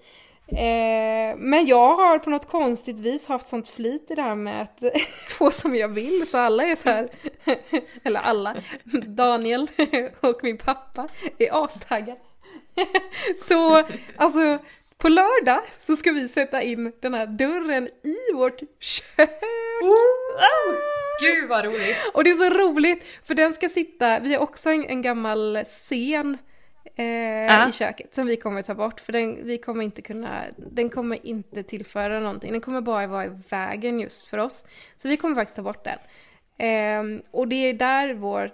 [0.52, 4.62] Eh, men jag har på något konstigt vis haft sånt flit i det här med
[4.62, 4.84] att
[5.30, 6.28] få som jag vill.
[6.28, 7.10] Så alla är så här,
[8.04, 8.56] eller alla,
[9.08, 9.68] Daniel
[10.20, 12.20] och min pappa är astaggade.
[13.48, 13.84] så
[14.16, 14.60] alltså
[14.98, 19.30] på lördag så ska vi sätta in den här dörren i vårt kök.
[21.22, 21.98] Gud vad roligt!
[22.14, 25.64] Och det är så roligt för den ska sitta, vi har också en, en gammal
[25.66, 26.38] scen
[26.96, 27.70] eh, Ja.
[27.70, 31.26] i köket som vi kommer ta bort för den, vi kommer inte kunna, den kommer
[31.26, 32.52] inte tillföra någonting.
[32.52, 34.66] Den kommer bara vara i vägen just för oss.
[34.96, 36.00] Så vi kommer faktiskt ta bort den.
[36.58, 38.52] Ehm, och det är där vår,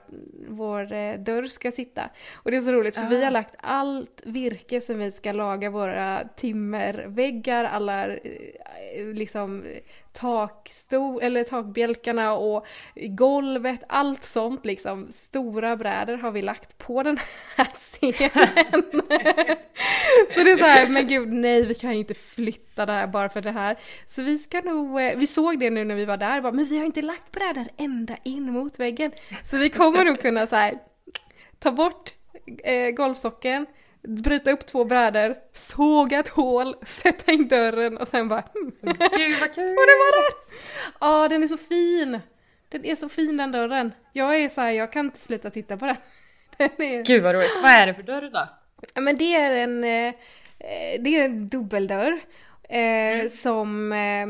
[0.50, 2.10] vår eh, dörr ska sitta.
[2.34, 3.26] Och det är så roligt för vi Ah.
[3.26, 9.64] har lagt allt virke som vi ska laga våra timmerväggar, alla eh, liksom
[10.12, 15.08] taksto eller takbjälkarna och golvet, allt sånt liksom.
[15.12, 17.18] Stora brädor har vi lagt på den
[17.56, 18.84] här scenen.
[20.34, 23.08] så det är så här, men gud nej vi kan ju inte flytta det här
[23.08, 23.78] bara för det här.
[24.06, 26.66] Så vi ska nog, eh, vi såg det nu när vi var där, bara, men
[26.66, 29.12] vi har inte lagt brädor ända in mot väggen.
[29.46, 30.74] Så vi kommer nog kunna så här,
[31.60, 32.14] ta bort
[32.64, 33.66] eh, golvsocken,
[34.02, 38.72] bryta upp två brädor, såga ett hål, sätta in dörren och sen bara hmm,
[39.18, 39.70] Gud vad kul!
[39.70, 40.34] och det var där!
[41.00, 42.20] Ja, den är så fin!
[42.70, 43.92] Den är så fin den dörren.
[44.14, 45.96] Jag är så här, jag kan inte sluta titta på den.
[46.58, 47.04] Den är...
[47.04, 47.52] Gud vad roligt!
[47.62, 48.48] Vad är det för dörr då?
[48.94, 50.08] Ja, men det är en, eh,
[50.60, 52.20] eh, det är en dubbeldörr
[52.70, 54.28] eh, som eh,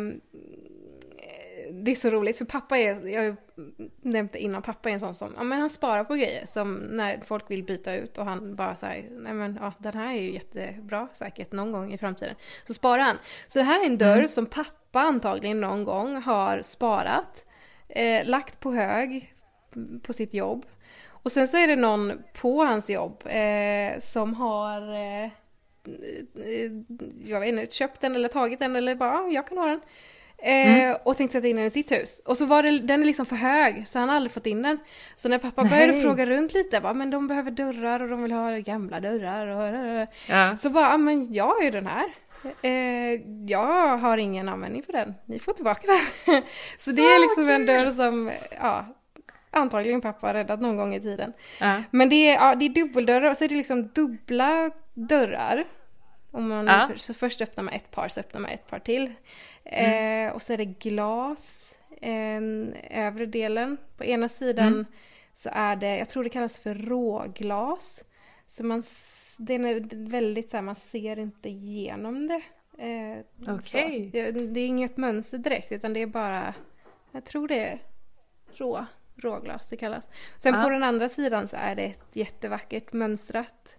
[1.83, 3.35] det är så roligt för pappa är, jag har ju
[4.01, 6.73] nämnt det innan, pappa är en sån som, ja men han sparar på grejer som
[6.75, 10.21] när folk vill byta ut och han bara säger nej men ja den här är
[10.21, 12.35] ju jättebra säkert någon gång i framtiden.
[12.67, 13.17] Så sparar han.
[13.47, 17.45] Så det här är en dörr som pappa antagligen någon gång har sparat,
[17.89, 19.33] eh, lagt på hög
[20.01, 20.65] på sitt jobb.
[21.09, 26.71] Och sen så är det någon på hans jobb eh, som har eh, eh,
[27.25, 29.81] jag vet inte, köpt den eller tagit den eller bara, ja, jag kan ha den.
[30.43, 32.21] Eh, Och tänkte sätta in den i sitt hus.
[32.26, 34.62] Och så var det, den är liksom för hög så han har aldrig fått in
[34.62, 34.80] den.
[35.15, 36.02] Så när pappa började Nej.
[36.02, 39.47] fråga runt lite, bara, men de behöver dörrar och de vill ha gamla dörrar.
[39.47, 40.58] Och, Ja.
[40.58, 42.06] så bara, men jag har ju den här.
[42.62, 46.41] Eh, jag har ingen användning för den, ni får tillbaka den.
[46.78, 48.86] så det är liksom en dörr som, ja,
[49.52, 51.34] antagligen pappa har räddat någon gång i tiden.
[51.60, 51.84] Ja.
[51.91, 55.63] Men det är, ja, det är dubbeldörrar och så är det liksom dubbla dörrar.
[56.32, 56.89] Om man, Ja.
[56.95, 59.13] Så först öppnar man ett par så öppnar man ett par till.
[59.71, 60.27] Mm.
[60.27, 63.77] Eh, och så är det glas, en övre delen.
[63.97, 64.86] På ena sidan Mm.
[65.34, 68.06] så är det, jag tror det kallas för råglas.
[68.47, 68.84] Så man,
[69.38, 72.41] den är väldigt så här, man ser inte igenom det.
[72.84, 73.53] Eh.
[73.56, 74.10] Okej.
[74.13, 76.53] Det, det är inget mönster direkt utan det är bara,
[77.12, 77.80] jag tror det är
[78.53, 80.10] rå, råglas det kallas.
[80.38, 80.63] Sen Ja.
[80.63, 83.75] på den andra sidan så är det ett jättevackert mönstrat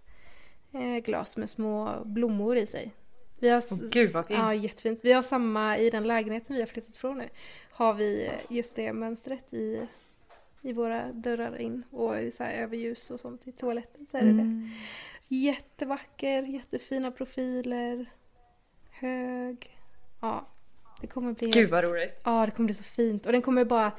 [0.73, 2.91] eh, glas med små blommor i sig.
[3.39, 4.39] Vi har, Åh, gud, vad fint.
[4.39, 4.99] Ja, jättefint.
[5.03, 7.29] Vi har samma i den lägenheten vi har flyttat från nu.
[7.71, 9.87] Har vi just det mönstret i,
[10.61, 14.07] i våra dörrar in och så här överljus och sånt i toaletten.
[14.07, 14.31] Så är det det.
[14.41, 14.69] Mm.
[15.27, 18.05] Jättevacker, jättefina profiler.
[18.91, 19.77] Hög.
[20.21, 20.47] Ja,
[21.01, 21.49] det kommer bli...
[21.49, 22.21] Gud vad roligt!
[22.25, 23.25] Ja, det kommer bli så fint.
[23.25, 23.91] Och den kommer bara...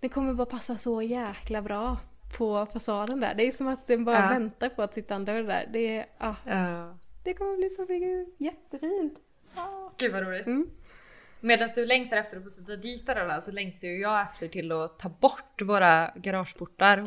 [0.00, 1.96] Den kommer bara passa så jäkla bra
[2.38, 3.34] på fasaden där.
[3.34, 4.28] Det är som att den bara Ja.
[4.28, 5.68] väntar på att sitta en dörr där.
[5.72, 6.96] Det, är, ja, Ja.
[7.22, 8.34] Det kommer bli så fint.
[8.38, 9.18] Jättefint.
[9.98, 10.46] Gud vad roligt.
[10.46, 10.70] Mm.
[11.40, 14.72] Medan du längtar efter att få sätta dit alla så längtar ju jag efter till
[14.72, 16.98] att ta bort våra garageportar.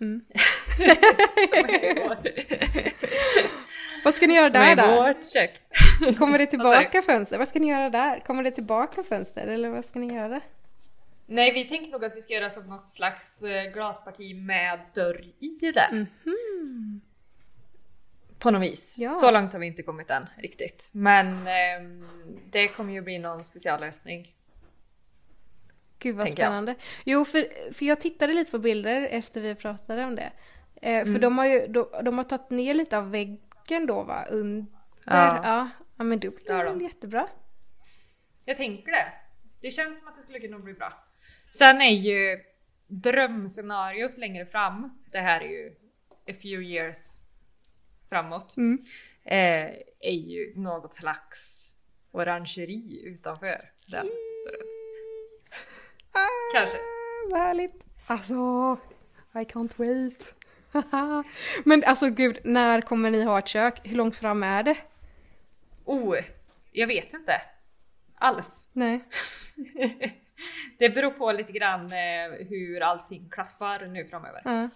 [0.00, 0.24] Mm.
[1.52, 2.18] Är i vår-
[4.04, 5.02] Vad ska ni göra som där då?
[5.02, 5.60] vårt kök.
[6.18, 7.38] Kommer det tillbaka fönster?
[7.38, 8.20] Vad ska ni göra där?
[8.20, 10.40] Kommer det tillbaka fönster eller vad ska ni göra?
[11.26, 15.24] Nej, vi tänker nog att vi ska göra som något slags eh, glasparti med dörr
[15.40, 16.06] i det.
[18.44, 18.96] På något vis.
[18.98, 19.14] Ja.
[19.16, 20.88] Så långt har vi inte kommit än riktigt.
[20.92, 22.06] Men ehm,
[22.50, 24.34] det kommer ju bli någon speciallösning.
[25.98, 26.48] Gud vad Tänker jag.
[26.48, 26.74] spännande.
[27.04, 30.32] Jo, för, för jag tittade lite på bilder efter vi pratade om det.
[30.82, 31.20] Eh, för Mm.
[31.20, 34.24] de har ju de, de har tagit ner lite av väggen då va?
[34.30, 34.66] Under.
[35.04, 35.40] Ja.
[35.44, 36.72] Ja, ja, men då blir Det det de.
[36.72, 37.28] väl jättebra.
[38.44, 39.06] Jag tänker det.
[39.60, 40.92] Det känns som att det skulle kunna bli bra.
[41.50, 42.38] Sen är ju
[42.86, 45.68] drömscenariot längre fram, det här är ju
[46.30, 46.96] a few years
[48.14, 48.84] framåt, Mm.
[49.24, 51.70] eh, är ju något slags
[52.12, 54.06] orangeri utanför den.
[56.54, 56.76] Kanske.
[56.78, 57.84] Ah, Vad härligt.
[58.06, 58.34] Alltså,
[59.34, 60.34] I can't wait.
[61.64, 63.80] men alltså gud, när kommer ni ha ett kök?
[63.84, 64.76] Hur långt fram är det?
[65.84, 66.16] Oh,
[66.72, 67.40] jag vet inte.
[68.14, 68.68] Alls.
[68.72, 69.04] Nej.
[70.78, 74.42] det beror på lite grann eh, hur allting klaffar nu framöver.
[74.44, 74.68] Ja.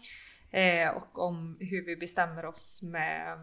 [0.51, 3.39] Eh, och om hur vi bestämmer oss med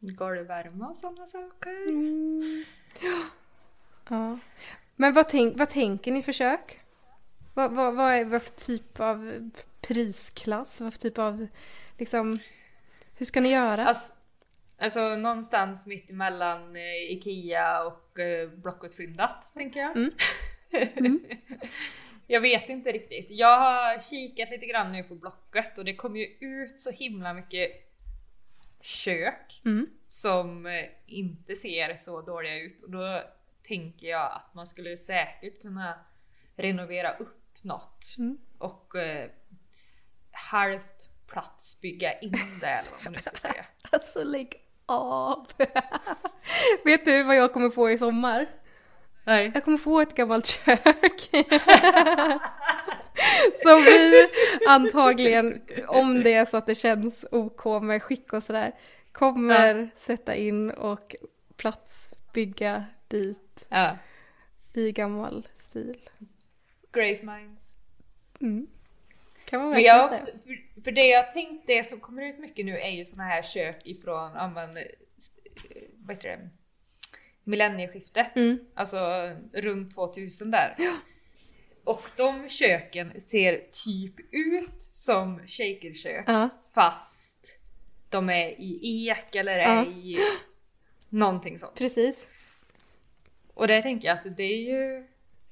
[0.00, 1.88] golvvärme och sådana saker.
[1.88, 2.64] Mm.
[4.08, 4.38] Ja.
[4.96, 6.80] Men vad, tänk, vad tänker ni för kök?
[7.54, 9.50] Vad, vad, vad är vad för typ av
[9.80, 10.80] prisklass?
[10.80, 11.46] Vad för typ av,
[11.98, 12.38] liksom,
[13.16, 13.86] hur ska ni göra?
[13.86, 14.14] Alltså,
[14.78, 19.96] alltså någonstans mitt emellan eh, Ikea och eh, Blocket-fyndat tänker jag.
[19.96, 20.10] Mm.
[22.32, 23.26] jag vet inte riktigt.
[23.30, 27.34] Jag har kikat lite grann nu på Blocket och det kommer ju ut så himla
[27.34, 27.70] mycket
[28.80, 29.86] kök Mm.
[30.06, 33.22] som eh, inte ser så dåliga ut och då
[33.62, 35.94] tänker jag att man skulle säkert kunna
[36.56, 38.38] renovera upp något Mm.
[38.58, 39.30] och eh,
[40.32, 43.64] halvt platsbygga in det eller vad man nu ska säga.
[43.92, 44.54] Alltså lägg
[44.86, 45.46] av!
[46.84, 48.46] Vet du vad jag kommer få i sommar?
[49.24, 49.50] Nej.
[49.54, 51.30] Jag kommer få ett gammalt kök.
[53.62, 54.28] Som vi
[54.68, 58.72] antagligen, om det är så att det känns OK med skick och sådär,
[59.12, 61.16] kommer sätta in och
[61.56, 63.96] platsbygga dit Ja.
[64.72, 66.10] i gammal stil.
[66.92, 67.74] Great minds.
[68.40, 68.66] Mm.
[69.44, 72.38] Kan man Men verkligen jag också, för, för det jag tänkte, det som kommer ut
[72.38, 74.82] mycket nu är ju såna här kök ifrån, ja men, eh,
[75.96, 76.48] vad heter det?
[77.44, 78.36] Millennieskiftet.
[78.36, 78.58] Mm.
[78.74, 78.98] Alltså
[79.52, 80.76] runt 2000 där.
[81.84, 87.58] Och de köken ser typ ut som shakerkök Ja, fast
[88.08, 89.66] de är i ek eller Ja.
[89.82, 90.18] är i
[91.08, 91.74] någonting sånt.
[91.74, 92.28] precis.
[93.54, 95.06] Och det tänker jag att det är ju,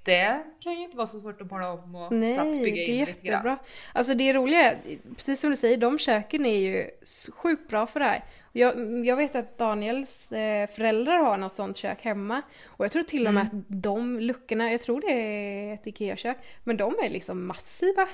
[0.05, 3.27] det kan ju inte vara så svårt att måla om och Nej, platsbygga in lite
[3.27, 3.59] grann.
[3.95, 4.79] Alltså det roliga är,
[5.17, 6.91] precis som du säger, de köken är ju
[7.33, 8.25] sjukt bra för det här.
[8.53, 12.43] Jag, jag vet att Daniels eh, föräldrar har något sånt kök hemma.
[12.67, 13.59] Och jag tror till och med Mm.
[13.59, 18.09] att de luckorna, jag tror det är ett IKEA-kök, men de är liksom massiva.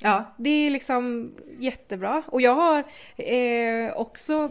[0.00, 0.34] Ja.
[0.38, 2.22] Det är liksom jättebra.
[2.26, 2.84] Och jag har
[3.16, 4.50] eh, också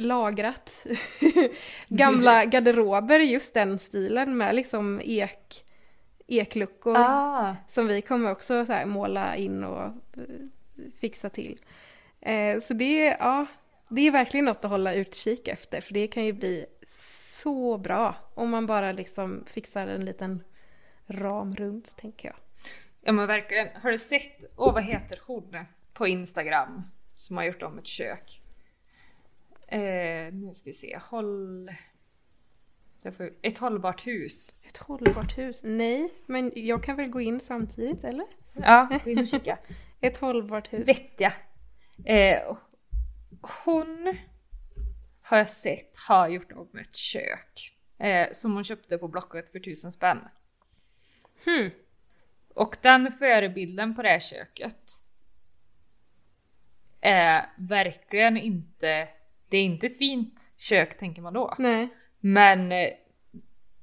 [0.00, 0.86] lagrat
[1.88, 5.64] gamla garderober i just den stilen med liksom ek,
[6.26, 6.96] ekluckor.
[6.98, 7.56] Ah.
[7.66, 9.90] Som vi kommer också så måla in och eh,
[11.00, 11.58] fixa till.
[12.20, 13.46] Eh, så det, är- ja,
[13.88, 18.16] det är verkligen något att hålla utkik efter för det kan ju bli så bra
[18.34, 20.42] om man bara liksom fixar en liten
[21.06, 22.36] ram runt tänker jag.
[23.00, 23.68] Ja men verkligen.
[23.82, 25.56] Har du sett, åh vad heter hon
[25.92, 26.82] på Instagram
[27.16, 28.40] som har gjort om ett kök?
[29.66, 31.70] Eh, nu ska vi se, håll...
[33.42, 34.54] Ett hållbart hus.
[34.62, 35.60] Ett hållbart hus?
[35.64, 38.26] Nej, men jag kan väl gå in samtidigt eller?
[38.52, 39.58] Ja, gå in och kika.
[40.00, 40.88] Ett hållbart hus.
[40.88, 41.32] Vettiga.
[42.04, 42.56] Eh,
[43.64, 44.16] hon
[45.22, 47.76] har jag sett har gjort om ett kök.
[47.98, 50.28] Eh, som hon köpte på Blocket för tusen spänn.
[51.44, 51.70] Hmm.
[52.48, 54.90] Och den förebilden på det här köket
[57.00, 59.08] är verkligen inte,
[59.48, 61.54] det är inte ett fint kök tänker man då.
[61.58, 61.88] Nej.
[62.20, 62.90] Men eh,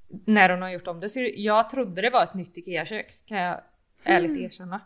[0.08, 3.38] när hon har gjort om det, så jag trodde det var ett nytt IKEA-kök kan
[3.38, 3.62] jag
[4.04, 4.82] ärligt erkänna.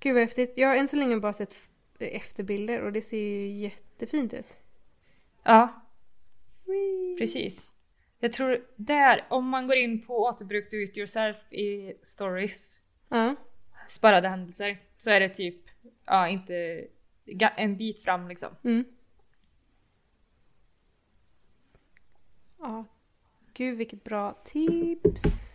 [0.00, 0.52] Gud vad häftigt.
[0.56, 1.54] Jag har än så länge bara sett
[2.06, 4.56] efterbilder och det ser ju jättefint ut.
[5.42, 5.82] Ja,
[6.64, 7.16] Whee!
[7.18, 7.72] precis.
[8.18, 13.34] Jag tror där, om man går in på återbruk do it yourself i stories, Ja.
[13.88, 15.56] sparade händelser, så är det typ,
[16.06, 16.86] ja inte,
[17.56, 18.48] en bit fram liksom.
[18.64, 18.84] Mm.
[22.58, 22.84] Ja.
[23.54, 25.51] Gud vilket bra tips!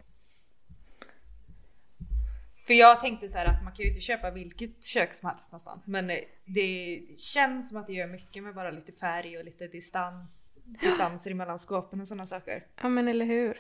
[2.68, 5.52] För jag tänkte så här att man kan ju inte köpa vilket kök som helst
[5.52, 5.82] någonstans.
[5.86, 9.68] Men eh, det känns som att det gör mycket med bara lite färg och lite
[9.68, 10.44] distans.
[10.82, 12.64] Distanser mellan skåpen och sådana saker.
[12.82, 13.58] Ja men eller hur.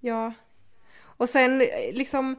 [0.00, 0.32] Ja.
[0.98, 2.36] Och sen eh, liksom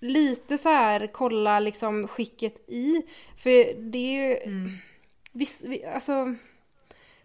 [0.00, 3.02] lite så här kolla liksom skicket i.
[3.36, 4.36] För det är ju...
[4.36, 4.70] Mm.
[5.32, 6.34] Viss, vi- alltså,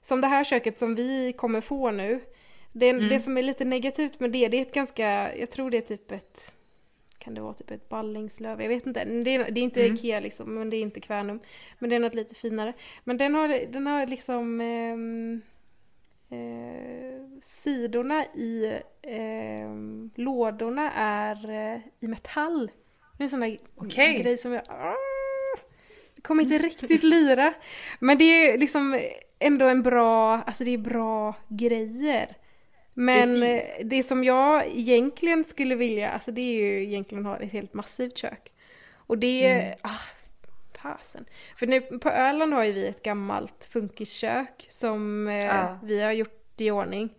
[0.02, 2.20] som det här köket som vi kommer få nu.
[2.74, 3.10] Det, Mm.
[3.10, 5.82] det som är lite negativt med det, det är ett ganska, jag tror det är
[5.82, 6.54] typ ett,
[7.22, 8.62] kan det vara typ ett ballingslöv?
[8.62, 9.06] Jag vet inte.
[9.06, 9.96] Det är, det är inte Mm.
[9.96, 11.40] Ikea liksom, men det är inte Kvänum.
[11.80, 12.74] Men det är något lite finare.
[13.04, 15.42] Men den har, den har liksom ehm,
[16.30, 22.72] eh, sidorna i ehm, lådorna är eh, i metall.
[23.18, 24.22] Det är en sån där Okej.
[24.22, 24.64] grej som jag...
[24.68, 24.96] Ah,
[26.16, 27.54] det kommer inte riktigt lira.
[28.00, 29.00] Men det är liksom
[29.40, 32.38] ändå en bra, alltså det är bra grejer.
[33.02, 33.80] Men Precis.
[33.80, 37.74] eh, det som jag egentligen skulle vilja, alltså det är ju egentligen ha ett helt
[37.74, 38.52] massivt kök.
[38.96, 39.74] Och det Mm.
[39.82, 40.02] ah,
[40.82, 41.26] fasen.
[41.56, 45.80] För nu på Öland har ju vi ett gammalt funkiskök som eh, Ja.
[45.84, 47.10] vi har gjort i ordning.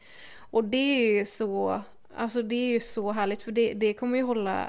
[0.51, 1.83] Och det är ju så,
[2.17, 4.67] alltså det är ju så härligt för det, det kommer ju hålla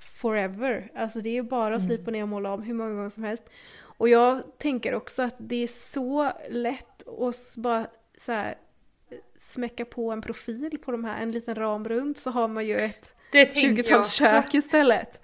[0.00, 0.90] forever.
[0.94, 3.24] Alltså det är ju bara att slipa ner och måla om hur många gånger som
[3.24, 3.42] helst.
[3.80, 8.54] Och jag tänker också att det är så lätt att bara så här
[9.38, 12.76] smäcka på en profil på de här, en liten ram runt så har man ju
[12.76, 14.24] ett Det tänker jag också.
[14.24, 15.20] 20-talskök istället.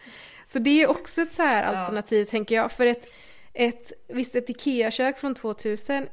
[0.46, 1.78] Så det är också ett så här Ja.
[1.78, 2.72] alternativ tänker jag.
[2.72, 3.08] För ett,
[3.52, 6.08] ett, visst ett IKEA-kök från 2000, mm,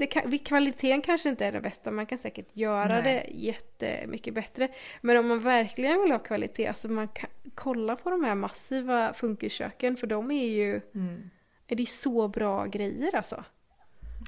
[0.00, 3.02] det kan, kvaliteten kanske inte är det bästa, man kan säkert göra Nej.
[3.02, 4.68] det jättemycket bättre.
[5.00, 9.12] Men om man verkligen vill ha kvalitet, alltså man kan kolla på de här massiva
[9.12, 11.30] funkisköken för de är ju, Mm.
[11.66, 13.44] är det så bra grejer alltså.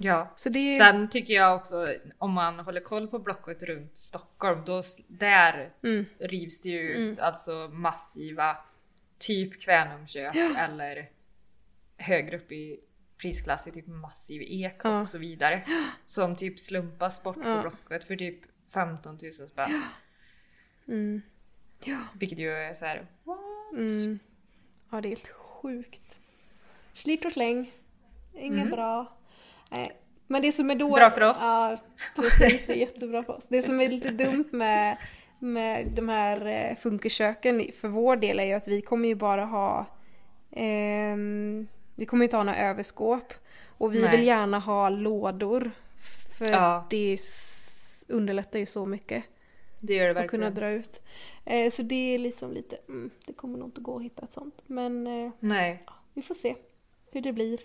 [0.01, 0.33] Ja.
[0.37, 4.83] Så det Sen tycker jag också om man håller koll på blocket runt Stockholm, då
[5.09, 8.57] där mm, rivs det ju ut alltså massiva
[9.19, 11.11] typ Kvänumkök eller
[11.97, 12.81] högre upp i
[13.17, 15.01] prisklass i typ massiv ek Ja.
[15.01, 15.65] och så vidare.
[16.05, 17.61] Som typ slumpas bort på Ja.
[17.61, 18.41] blocket för typ
[18.73, 19.83] 15 000 spänn.
[20.89, 21.23] mm,
[22.19, 23.07] Vilket ju är så här.
[23.25, 23.39] what?
[23.75, 24.19] mm.
[24.91, 26.17] Ja, det är helt sjukt.
[26.95, 27.71] Slit och släng.
[28.33, 28.71] Inga Mm.
[28.71, 29.17] bra.
[29.75, 29.93] Nej.
[30.27, 30.95] Men det som är då...
[30.95, 31.39] Bra för oss.
[31.41, 31.79] Ja,
[32.17, 32.67] precis.
[32.67, 33.45] Det är jättebra för oss.
[33.49, 34.97] Det som är lite dumt med,
[35.39, 39.45] med de här eh, funkerköken för vår del är ju att vi kommer ju bara
[39.45, 39.87] ha...
[40.53, 43.35] ehm, vi kommer ju inte ha några överskåp.
[43.79, 44.11] Och vi Nej.
[44.11, 45.71] vill gärna ha lådor.
[46.39, 46.87] För Ja.
[46.91, 47.19] det
[48.09, 49.25] underlättar ju så mycket
[49.81, 50.73] Det gör det att kunna verkligen.
[50.73, 51.03] dra ut.
[51.45, 54.33] Eh, så det är liksom lite, mm, det kommer nog inte gå att hitta ett
[54.33, 54.55] sånt.
[54.67, 55.85] Men eh, Nej.
[56.15, 56.55] vi får se
[57.13, 57.61] hur det blir.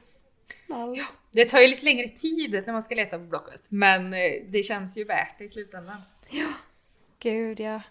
[0.70, 1.00] Allt.
[1.32, 3.72] Det tar ju lite längre tid när man ska leta på blocket.
[3.72, 5.98] Men eh, det känns ju värt det i slutändan.
[7.20, 7.82] Gud ja.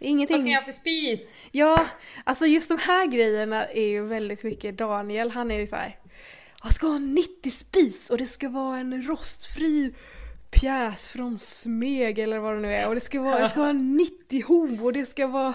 [0.00, 0.38] Vad Ingenting.
[0.38, 1.36] ska jag göra för spis?
[1.52, 1.86] Ja,
[2.24, 5.30] alltså just de här grejerna är ju väldigt mycket Daniel.
[5.30, 5.98] Han är ju så här.
[6.62, 9.94] Jag ska ha en 90 spis och det ska vara en rostfri
[10.50, 12.88] pjäs från Smeg eller vad det nu är.
[12.88, 15.54] Och det ska vara, jag ska ha en 90 ho och det ska vara...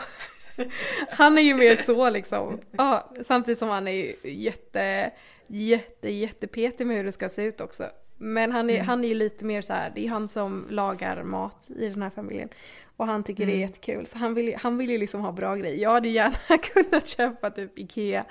[1.09, 2.59] Han är ju mer så liksom.
[2.71, 5.11] Ja, samtidigt som han är ju jätte,
[5.47, 7.89] jätte, jättepetig med hur det ska se ut också.
[8.17, 11.23] Men han är, han är ju lite mer så här, det är han som lagar
[11.23, 12.49] mat i den här familjen.
[12.97, 14.05] Och han tycker det är jättekul.
[14.05, 15.83] Så han vill, han vill ju liksom ha bra grejer.
[15.83, 18.25] Jag hade gärna kunnat köpa typ Ikea.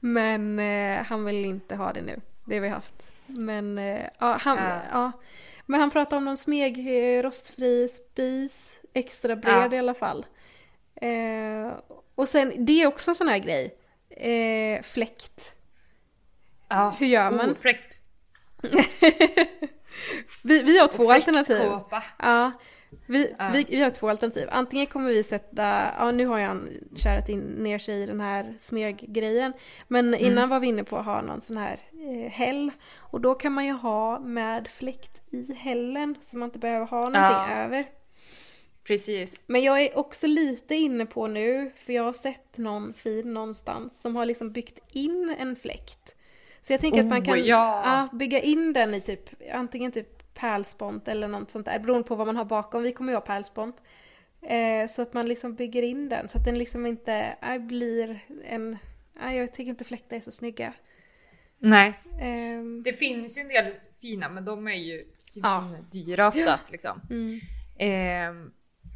[0.00, 2.20] Men eh, han vill inte ha det nu.
[2.44, 3.12] Det har vi haft.
[3.26, 4.80] Men eh, ja, han, Ja.
[4.92, 5.12] ja.
[5.66, 8.80] Men han pratar om någon smeg eh, rostfri spis.
[8.94, 9.76] Extra bred Ja.
[9.76, 10.26] i alla fall.
[11.02, 11.72] Eh,
[12.14, 13.74] och sen, det är också en sån här grej.
[14.10, 15.52] Eh, fläkt.
[16.68, 16.94] Ja.
[16.98, 17.50] Hur gör man?
[17.50, 18.02] Oh, fräckt.
[20.42, 21.70] Vi, vi har två alternativ.
[22.18, 22.52] Ja,
[23.06, 23.50] vi, Ja.
[23.52, 24.48] Vi, vi har två alternativ.
[24.52, 28.54] Antingen kommer vi sätta, ja nu har jag kärat in ner sig i den här
[28.58, 29.52] smeg-grejen.
[29.88, 30.20] Men Mm.
[30.26, 32.70] innan var vi inne på att ha någon sån här eh, häll.
[32.98, 36.98] Och då kan man ju ha med fläkt i hällen så man inte behöver ha
[37.00, 37.20] någonting
[37.56, 37.64] Ja.
[37.64, 37.84] över.
[38.84, 39.44] Precis.
[39.46, 44.00] Men jag är också lite inne på nu, för jag har sett någon fin någonstans
[44.00, 46.16] som har liksom byggt in en fläkt.
[46.60, 47.82] Så jag tänker att man Oh, kan ja.
[47.84, 52.14] ja, bygga in den i typ, antingen typ pärlspont eller något sånt där, beroende på
[52.14, 52.82] vad man har bakom.
[52.82, 53.82] Vi kommer ju ha pärlspont.
[54.42, 58.20] Eh, så att man liksom bygger in den så att den liksom inte äh, blir
[58.44, 58.78] en...
[59.20, 60.72] Nej, jag tycker inte fläktar är så snygga.
[61.58, 61.92] Nej.
[62.20, 65.04] Ehm, Det finns ju en del fina men de är ju
[65.42, 65.70] Ja.
[65.92, 67.00] dyra oftast liksom.
[67.10, 67.40] mm.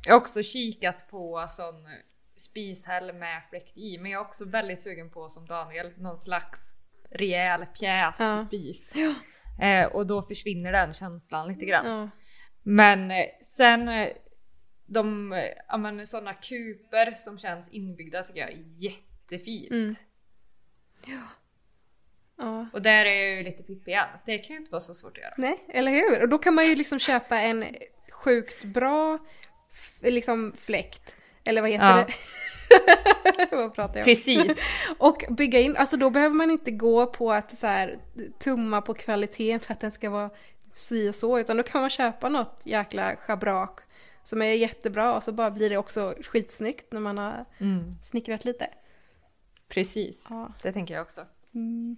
[0.07, 1.75] Jag har också kikat på sån
[2.37, 6.75] spishäll med fläkt i men jag är också väldigt sugen på som Daniel någon slags
[7.11, 8.39] rejäl pjäs Ja.
[8.39, 8.95] till spis.
[9.63, 11.87] Eh, och då försvinner den känslan lite grann.
[11.87, 12.11] ja.
[12.63, 14.09] Men eh, sen eh,
[14.87, 19.71] de, eh, ja men sådana kuper som känns inbyggda tycker jag är jättefint.
[19.71, 19.95] Mm.
[22.39, 22.67] Ja.
[22.73, 24.09] Och där är jag ju lite pippig igen.
[24.27, 25.35] Det kan ju inte vara så svårt att göra.
[25.37, 26.23] Nej, eller hur?
[26.23, 27.65] Och då kan man ju liksom köpa en
[28.13, 29.19] sjukt bra
[30.01, 31.17] liksom fläkt.
[31.45, 31.97] Eller vad heter Ja.
[32.07, 32.13] det?
[33.57, 34.15] vad pratar jag om?
[34.15, 34.53] Precis.
[34.99, 37.99] Och bygga in, alltså då behöver man inte gå på att så här,
[38.39, 40.31] tumma på kvaliteten för att den ska vara
[40.75, 43.81] si och så, utan då kan man köpa något jäkla schabrak
[44.23, 47.95] som är jättebra och så bara blir det också skitsnyggt när man har Mm.
[48.03, 48.67] snickrat lite.
[49.69, 50.27] Precis.
[50.31, 50.53] Ja.
[50.63, 51.21] Det tänker jag också.
[51.55, 51.97] Mm.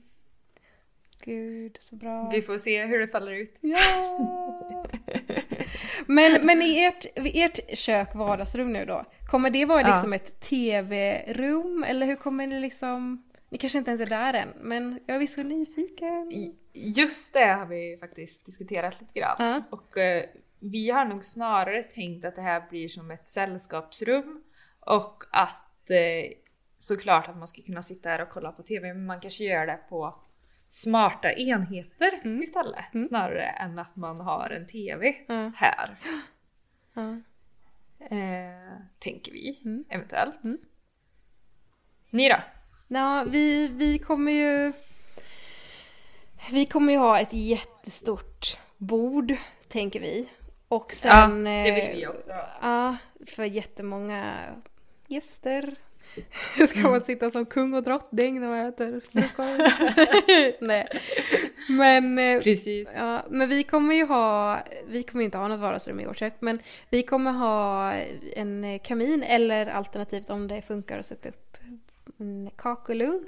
[1.24, 2.30] Gud, så bra.
[2.32, 3.58] Vi får se hur det faller ut.
[3.60, 4.86] Ja!
[6.06, 9.88] Men, men i ert, ert kök, vardagsrum nu då, kommer det vara Ja.
[9.88, 13.24] liksom ett tv-rum eller hur kommer ni liksom...
[13.50, 16.32] Ni kanske inte ens är där än, men jag är så nyfiken.
[16.72, 19.36] Just det har vi faktiskt diskuterat lite grann.
[19.38, 19.62] Ja.
[19.70, 20.24] Och eh,
[20.58, 24.42] vi har nog snarare tänkt att det här blir som ett sällskapsrum
[24.80, 26.32] och att eh,
[26.78, 29.66] såklart att man ska kunna sitta här och kolla på TV men man kanske gör
[29.66, 30.16] det på
[30.70, 32.42] smarta enheter Mm.
[32.42, 35.52] istället snarare än att man har en TV Ja.
[35.56, 35.96] här.
[38.10, 39.84] Eh, tänker vi Mm.
[39.88, 40.44] eventuellt.
[40.44, 40.56] Mm.
[42.10, 42.36] Ni då?
[42.88, 44.72] Ja, vi, vi kommer ju...
[46.50, 49.36] Vi kommer ju ha ett jättestort bord,
[49.68, 50.28] tänker vi.
[50.68, 51.46] Och sen...
[51.46, 52.32] ja, det vill eh, vi också.
[52.60, 52.96] Ja,
[53.26, 54.38] för jättemånga
[55.06, 55.74] gäster.
[56.68, 56.90] Ska Mm.
[56.90, 59.96] man sitta som kung och drottning när man äter frukost?
[60.60, 60.88] Nej.
[61.68, 62.88] Men, eh, Precis.
[62.96, 64.58] ja, men vi kommer ju ha,
[64.88, 66.58] vi kommer inte ha något vardagsrum i vårt kök, men
[66.90, 67.92] vi kommer ha
[68.36, 71.56] en kamin eller alternativt om det funkar att sätta upp
[72.18, 73.26] en kakelugn.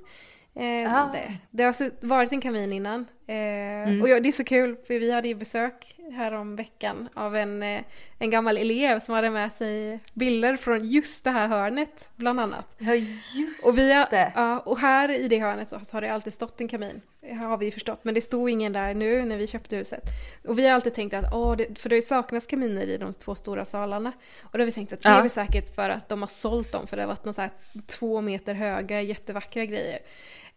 [0.60, 3.06] Eh, det, det har alltså varit en kamin innan.
[3.26, 4.02] Eh, Mm.
[4.02, 7.36] Och ja, det är så kul för vi hade ju besök här om veckan av
[7.36, 7.80] en, eh,
[8.18, 12.74] en gammal elev som hade med sig bilder från just det här hörnet bland annat.
[12.78, 14.32] Ja just Och, vi har, det.
[14.34, 17.00] ja, och här i det hörnet så har det alltid stått en kamin.
[17.40, 20.02] Har vi ju förstått, men det stod ingen där nu när vi köpte huset.
[20.48, 23.34] Och vi har alltid tänkt att, åh, det, för det saknas kaminer i de två
[23.34, 24.12] stora salarna.
[24.42, 25.16] Och då har vi tänkt att det Ja.
[25.16, 27.40] är väl säkert för att de har sålt dem, för det har varit några så
[27.40, 27.50] här
[27.86, 29.98] två meter höga jättevackra grejer.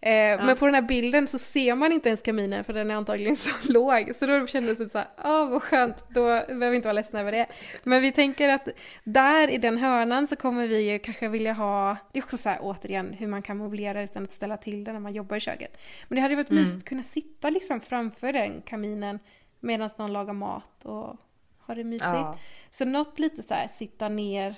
[0.05, 2.95] Eh, Men på den här bilden så ser man inte ens kaminen för den är
[2.95, 4.11] antagligen så låg.
[4.15, 7.19] Så då kändes det så här, åh vad skönt, då behöver vi inte vara ledsna
[7.19, 7.47] över det.
[7.83, 8.67] Men vi tänker att
[9.03, 12.49] där i den hörnan så kommer vi ju kanske vilja ha, det är också så
[12.49, 15.39] här återigen hur man kan möblera utan att ställa till det när man jobbar i
[15.39, 15.77] köket.
[16.07, 19.19] Men det hade varit mysigt att kunna sitta liksom framför den kaminen
[19.59, 21.17] medan någon lagar mat och
[21.59, 22.11] har det mysigt.
[22.13, 22.37] Ja.
[22.71, 24.55] Så något lite så här sitta ner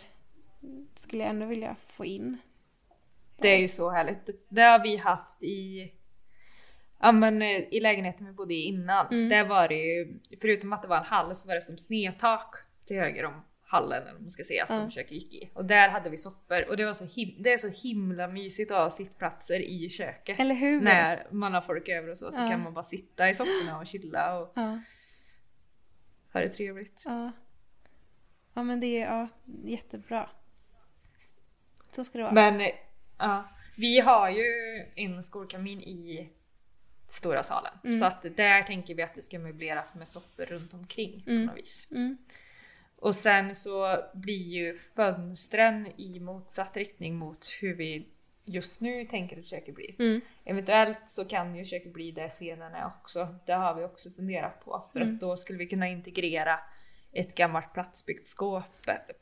[0.96, 2.38] skulle jag ändå vilja få in.
[3.38, 4.30] Det är ju så härligt.
[4.50, 5.92] Det har vi haft i,
[7.00, 9.08] ja, men, eh, i lägenheten vi bodde i innan.
[9.08, 9.30] Mm.
[9.30, 12.56] Där var det ju, förutom att det var en hall så var det som snedtak
[12.86, 14.90] till höger om hallen eller man ska säga som Ja.
[14.90, 15.50] köket gick i.
[15.54, 18.72] Och där hade vi soffor och det var så, him- det är så himla mysigt
[18.72, 20.40] att ha sittplatser i köket.
[20.40, 20.82] Eller hur?
[20.82, 22.50] När man har folk över och så, så Ja.
[22.50, 24.80] kan man bara sitta i sofforna och chilla och Ja,
[26.34, 27.02] ha det trevligt.
[27.06, 27.32] ja.
[28.54, 29.28] Ja men det är ja,
[29.64, 30.30] jättebra.
[31.92, 32.34] Så ska det vara.
[32.34, 32.68] Men eh,
[33.18, 33.46] ja,
[33.78, 34.46] vi har ju
[34.96, 36.30] en skolkamin i
[37.10, 37.74] stora salen.
[37.84, 38.00] Mm.
[38.00, 41.48] Så att där tänker vi att det ska möbleras med soffor runt omkring Mm.
[41.48, 41.88] på något vis.
[41.92, 42.18] Mm.
[42.96, 48.08] Och sen så blir ju fönstren i motsatt riktning mot hur vi
[48.46, 50.02] just nu tänker att köket blir.
[50.02, 50.22] Mm.
[50.44, 53.36] Eventuellt så kan ju köket bli det är också.
[53.46, 54.90] Det har vi också funderat på.
[54.94, 55.14] För Mm.
[55.16, 56.60] att då skulle vi kunna integrera
[57.12, 58.64] ett gammalt platsbyggt skåp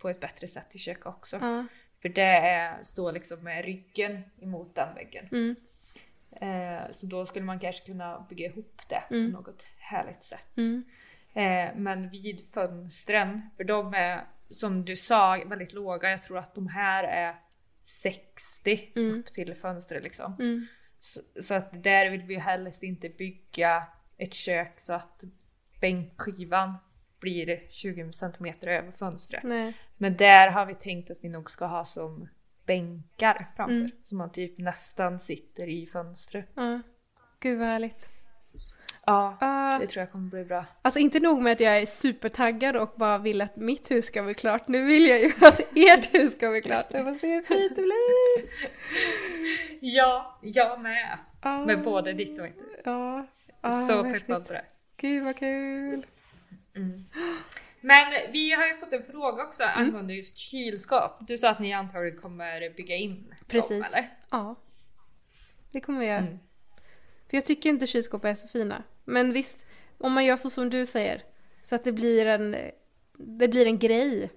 [0.01, 1.37] på ett bättre sätt i köket också.
[1.41, 1.65] Ja.
[2.03, 5.29] För det är, står liksom med ryggen emot den väggen.
[5.31, 5.55] Mm.
[6.31, 9.31] Eh, så då skulle man kanske kunna bygga ihop det Mm.
[9.31, 10.57] på något härligt sätt.
[10.57, 10.83] Mm.
[11.33, 16.09] Eh, men vid fönstren, för de är som du sa väldigt låga.
[16.09, 17.35] Jag tror att de här är
[17.83, 19.19] 60 Mm.
[19.19, 20.35] upp till fönstret liksom.
[20.39, 20.67] Mm.
[20.99, 23.87] Så, så att där vill vi helst inte bygga
[24.17, 25.23] ett kök så att
[25.81, 26.73] bänkskivan
[27.23, 29.43] blir 20 cm över fönstret.
[29.43, 29.73] Nej.
[29.97, 32.29] Men där har vi tänkt att vi nog ska ha som
[32.65, 33.75] bänkar framför.
[33.75, 33.91] Mm.
[34.03, 36.49] Så man typ nästan sitter i fönstret.
[36.55, 36.81] Ja.
[37.39, 38.09] Gud vad härligt.
[39.05, 39.77] Ja, Ja.
[39.81, 40.65] det tror jag kommer bli bra.
[40.81, 44.23] Alltså inte nog med att jag är supertaggad och bara vill att mitt hus ska
[44.23, 44.67] bli klart.
[44.67, 46.85] Nu vill jag ju att ert hus ska bli klart.
[46.89, 48.49] Jag får se hur fint det blir.
[49.95, 51.17] Ja, jag med.
[51.41, 51.65] Ja.
[51.65, 52.81] Med både ditt och mitt hus.
[52.85, 53.27] Ja.
[53.61, 54.65] ja Så peppad på det.
[54.97, 56.05] Gud vad kul.
[57.81, 59.77] Men vi har ju fått en fråga också Mm.
[59.85, 61.11] angående just kylskåp.
[61.27, 63.93] Du sa att ni antagligen kommer bygga in dem, Precis.
[63.93, 64.09] eller?
[64.29, 64.55] Ja.
[65.71, 66.17] Det kommer vi göra.
[66.19, 66.39] Mm.
[67.29, 68.83] För jag tycker inte kylskåp är så fina.
[69.05, 69.65] Men visst,
[69.97, 71.23] om man gör så som du säger.
[71.63, 72.55] Så att det blir en,
[73.17, 74.29] det blir en grej.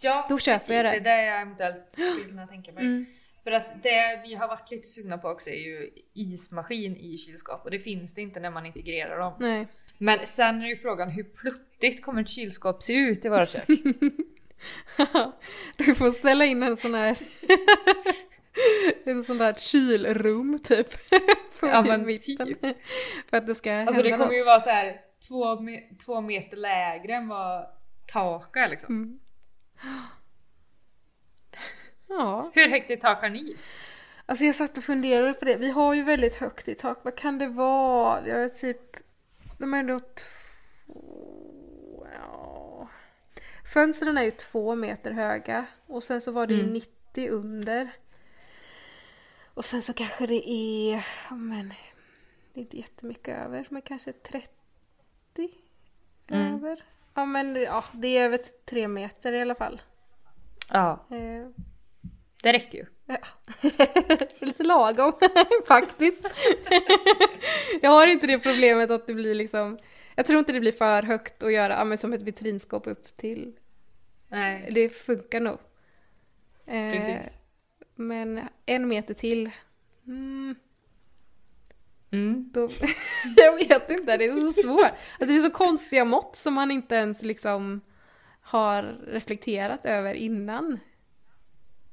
[0.00, 0.90] Ja, Då köper precis, jag det.
[0.90, 2.84] Det är det jag eventuellt skulle kunna tänka mig.
[2.84, 3.06] Mm.
[3.44, 7.64] För att det vi har varit lite sugna på också är ju ismaskin i kylskåp
[7.64, 9.32] och det finns det inte när man integrerar dem.
[9.40, 9.66] Nej.
[9.98, 13.66] Men sen är ju frågan hur pluttigt kommer ett kylskåp se ut i våra kök?
[15.76, 17.18] du får ställa in en sån här
[19.04, 20.88] en sån där kylrum typ.
[21.60, 22.46] Ja, men mitten.
[22.46, 22.60] typ.
[23.30, 25.58] För att det ska Alltså det kommer ju vara så här två,
[26.04, 27.66] två meter lägre än vad
[28.12, 28.94] taket är liksom.
[28.94, 29.18] Mm.
[32.08, 33.56] Ja, Hur högt i tak har ni?
[34.26, 35.56] alltså jag satt och funderade på det.
[35.56, 36.98] Vi har ju väldigt högt i tak.
[37.02, 38.20] Vad kan det vara?
[38.20, 38.96] Vi har typ,
[39.58, 42.88] de är ändå två, ja.
[43.72, 46.72] Fönstren är ju två meter höga och sen så var det ju Mm.
[46.72, 47.90] 90 under.
[49.54, 51.68] Och sen så kanske det är, men,
[52.52, 54.48] det är inte jättemycket över, men kanske 30
[56.30, 56.54] Mm.
[56.54, 56.84] över.
[57.14, 59.80] Ja men ja, det är över tre meter i alla fall.
[60.70, 61.48] Ja, Eh,
[62.42, 62.86] det räcker ju.
[63.06, 63.18] Ja.
[64.40, 65.12] Lite lagom
[65.66, 66.24] faktiskt.
[67.82, 69.78] jag har inte det problemet att det blir liksom
[70.14, 73.52] Jag tror inte det blir för högt att göra men som ett vitrinskåp upp till.
[74.28, 75.58] Nej, Det funkar nog.
[76.66, 77.38] Eh, precis.
[77.94, 79.50] Men en meter till.
[80.06, 80.54] Mm,
[82.10, 82.50] Mm.
[82.52, 82.68] då,
[83.36, 84.84] jag vet inte, det är så svårt.
[84.86, 87.80] Alltså det är så konstiga mått som man inte ens liksom
[88.40, 90.78] har reflekterat över innan.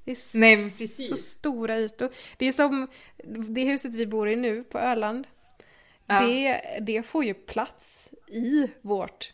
[0.05, 2.09] Det är Nej, så stora ytor.
[2.37, 2.87] Det är som
[3.23, 5.27] det huset vi bor i nu på Öland.
[6.05, 6.19] Ja.
[6.19, 9.33] Det, det får ju plats i vårt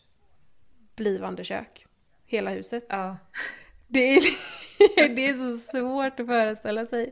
[0.95, 1.86] blivande kök.
[2.26, 2.86] Hela huset.
[2.89, 3.17] Ja.
[3.88, 4.24] Det är,
[5.15, 7.11] det är så svårt att föreställa sig.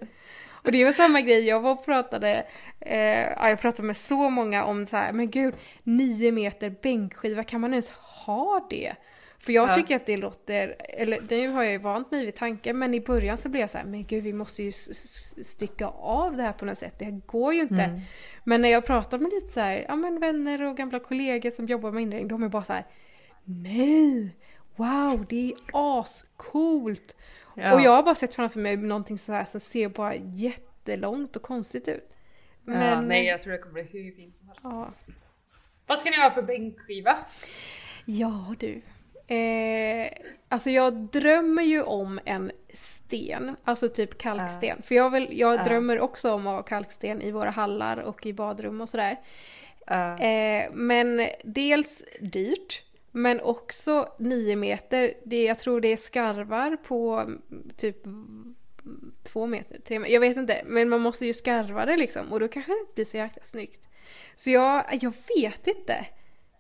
[0.64, 2.45] Och det var samma grej, jag var och pratade,
[2.80, 5.53] eh, ja, jag pratade med så många om så här, men gud,
[5.84, 8.95] nio meter bänkskiva, kan man ens ha det?
[9.40, 9.74] För jag Ja.
[9.74, 13.02] tycker att det låter, eller nu har jag ju vant mig vid tanken, men i
[13.02, 14.72] början så blev jag så här, men gud vi måste ju
[15.44, 17.84] stycka av det här på något sätt, det går ju inte.
[17.84, 18.00] Mm.
[18.44, 21.66] Men när jag pratar med lite så här, ja men vänner och gamla kollegor som
[21.66, 22.86] jobbar med inredning, de är bara så här,
[23.44, 24.36] nej,
[24.76, 27.16] wow, det är ascoolt.
[27.56, 27.74] Ja.
[27.74, 31.42] Och jag har bara sett framför mig någonting så här som ser bara jättelångt och
[31.42, 32.10] konstigt ut.
[32.66, 34.62] ja, Men, nej, jag tror det kommer bli hur fint som helst.
[34.64, 34.94] ja.
[35.88, 37.18] Vad ska ni ha för bänkskiva?
[38.06, 38.82] Ja du.
[39.30, 40.09] Eh,
[40.49, 44.82] alltså jag drömmer ju om en sten, alltså typ kalksten.
[44.82, 45.63] För jag, vill, jag Ja.
[45.63, 49.17] drömmer också om att ha kalksten i våra hallar och i badrum och sådär.
[49.86, 50.19] Ja.
[50.19, 55.13] Eh, men dels dyrt, men också 9 meter.
[55.23, 57.41] Det, jag tror det är skarvar på mm,
[57.77, 58.55] typ mm,
[59.23, 60.13] två meter, tre meter.
[60.13, 62.93] Jag vet inte, men man måste ju skarva det liksom och då kanske det inte
[62.93, 63.82] blir så jäkla snyggt.
[64.36, 66.05] Så jag, jag vet inte.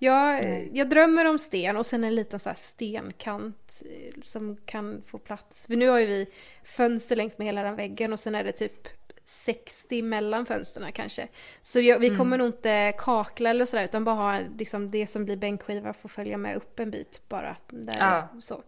[0.01, 5.17] Jag, jag drömmer om sten och sen en liten så stenkant eh, som kan få
[5.17, 5.67] plats.
[5.67, 6.27] För nu har ju vi
[6.63, 8.87] fönster längs med hela den väggen och sen är det typ
[9.25, 11.27] 60 mellan fönsterna kanske.
[11.61, 15.25] Så jag, vi kommer nog inte kakla eller sådär utan bara ha liksom det som
[15.25, 17.55] blir bänkskiva får följa med upp en bit bara.
[17.67, 18.27] Där Ja.
[18.41, 18.63] så.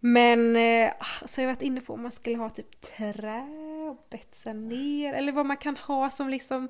[0.00, 0.92] Men eh,
[1.24, 3.46] så har jag varit inne på om man skulle ha typ trä
[3.90, 6.68] och betsa ner eller vad man kan ha som liksom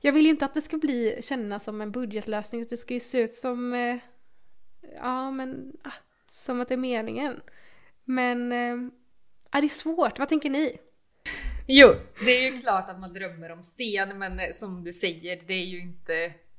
[0.00, 3.00] Jag vill ju inte att det ska bli kännas som en budgetlösning det ska ju
[3.00, 3.96] se ut som eh,
[4.94, 5.92] Ja men ah,
[6.26, 7.40] som att det är meningen.
[8.04, 8.90] Men eh,
[9.50, 10.78] ah, det är svårt, vad tänker ni?
[11.66, 11.88] Jo,
[12.24, 15.54] det är ju klart att man drömmer om sten, men eh, som du säger, det
[15.54, 16.12] är ju inte,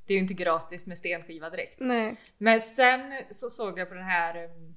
[0.06, 1.80] det är ju inte gratis med stenskiva direkt.
[1.80, 2.16] Nej.
[2.38, 4.76] Men sen så såg jag på den här um,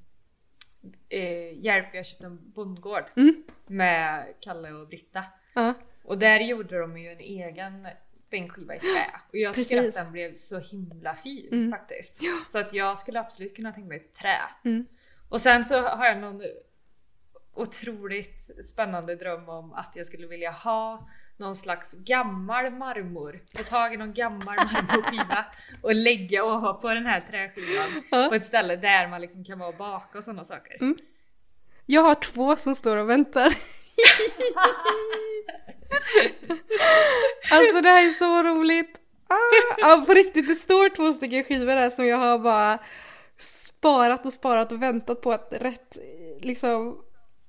[1.08, 3.42] eh, Hjälp, jag köpte en bondgård Mm.
[3.66, 5.24] med Kalle och Britta.
[5.54, 5.74] Ja.
[6.04, 7.88] Och där gjorde de ju en egen
[8.30, 9.20] bänkskiva i trä.
[9.28, 9.96] Och jag tycker Precis.
[9.96, 11.70] att den blev så himla fin Mm.
[11.70, 12.20] faktiskt.
[12.48, 14.38] Så att jag skulle absolut kunna tänka mig ett trä.
[14.64, 14.86] Mm.
[15.28, 16.42] Och sen så har jag någon
[17.54, 23.40] otroligt spännande dröm om att jag skulle vilja ha någon slags gammal marmor.
[23.56, 25.44] Få tag i någon gammal marmorskiva
[25.82, 28.26] och lägga ovanpå den här träskivan Ja.
[28.28, 30.76] på ett ställe där man liksom kan vara och baka och sådana saker.
[30.80, 30.96] Mm.
[31.86, 33.46] Jag har två som står och väntar.
[37.50, 39.00] alltså det här är så roligt.
[39.28, 39.36] Ah,
[39.78, 42.78] ja, på riktigt, det står två stycken skivor där som jag har bara
[43.38, 45.96] sparat och sparat och väntat på att rätt
[46.40, 47.02] liksom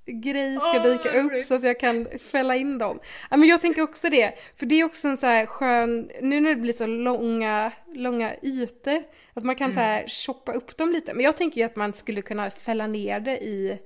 [0.08, 1.48] grej ska dyka upp roligt.
[1.48, 3.00] så att jag kan fälla in dem.
[3.30, 6.40] Ja, men jag tänker också det, för det är också en så här skön, nu
[6.40, 9.04] när det blir så långa, långa ytor,
[9.34, 11.14] att man kan så här choppa upp dem lite.
[11.14, 13.80] Men jag tänker ju att man skulle kunna fälla ner det i,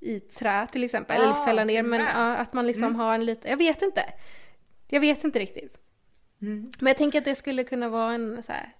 [0.00, 1.20] i trä till exempel.
[1.20, 4.02] Ah, Eller fälla ner, men ja, att man liksom har en liten, jag vet inte.
[4.88, 5.78] Jag vet inte riktigt.
[6.42, 6.72] Mm.
[6.78, 8.74] Men jag tänker att det skulle kunna vara en så här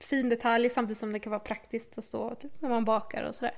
[0.00, 3.34] fin detalj samtidigt som det kan vara praktiskt att stå typ, när man bakar och
[3.34, 3.54] sådär.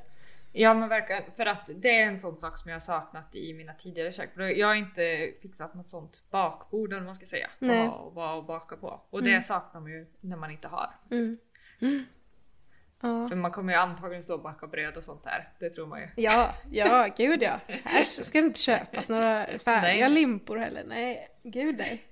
[0.52, 3.54] Ja men verkligen, för att det är en sån sak som jag har saknat i
[3.54, 4.30] mina tidigare kök.
[4.36, 7.50] Jag har inte fixat något sånt bakbord eller vad man ska säga.
[7.58, 7.88] Nej.
[7.88, 9.00] Och vara och baka på.
[9.10, 10.90] Och det saknar man ju när man inte har.
[11.10, 11.38] Mm.
[11.80, 12.04] Mm.
[13.00, 13.28] Ja.
[13.28, 15.48] För man kommer ju antagligen stå och baka bröd och sånt där.
[15.58, 16.08] Det tror man ju.
[16.16, 17.60] Ja, ja, gud ja.
[17.84, 20.10] Här ska det inte köpas några färdiga Nej.
[20.10, 20.84] limpor heller.
[20.86, 22.04] Nej, gud nej.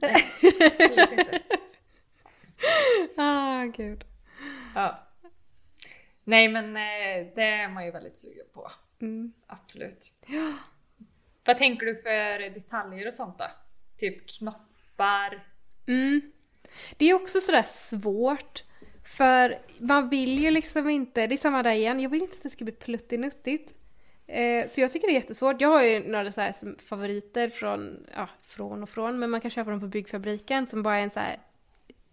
[0.00, 1.40] Absolut inte.
[3.16, 4.04] Ah, gud.
[4.74, 5.03] Ja.
[6.24, 8.70] Nej men eh, det är man ju väldigt sugen på.
[9.00, 9.32] Mm.
[9.46, 10.12] Absolut.
[11.44, 13.44] Vad tänker du för detaljer och sånt då?
[13.98, 15.46] Typ knoppar?
[15.86, 16.32] Mm.
[16.96, 18.64] Det är också sådär svårt.
[19.04, 22.42] För man vill ju liksom inte, det är samma där igen, jag vill inte att
[22.42, 23.74] det ska bli pluttinuttigt.
[24.26, 25.60] Eh, så jag tycker det är jättesvårt.
[25.60, 26.52] Jag har ju några så
[26.88, 30.98] favoriter från, ja, från och från, men man kan köpa dem på byggfabriken som bara
[30.98, 31.36] är en så här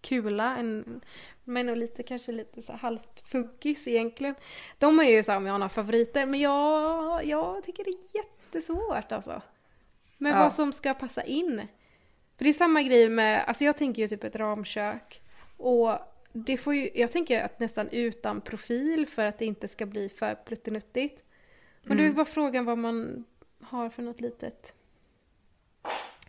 [0.02, 1.02] kula, en,
[1.44, 4.36] men och lite kanske lite så halvt fuggis egentligen.
[4.78, 7.90] De är ju så här om jag har några favoriter, men jag, jag tycker det
[7.90, 9.42] är jättesvårt alltså.
[10.18, 10.38] Med Ja.
[10.40, 11.68] vad som ska passa in.
[12.38, 15.22] För det är samma grej med, alltså jag tänker ju typ ett ramkök.
[15.58, 15.92] Och
[16.34, 20.10] det får ju, jag tänker att nästan utan profil för att det inte ska bli
[20.10, 21.24] för pluttinuttigt.
[21.84, 23.24] Men då är bara frågan vad man
[23.62, 24.74] har för något litet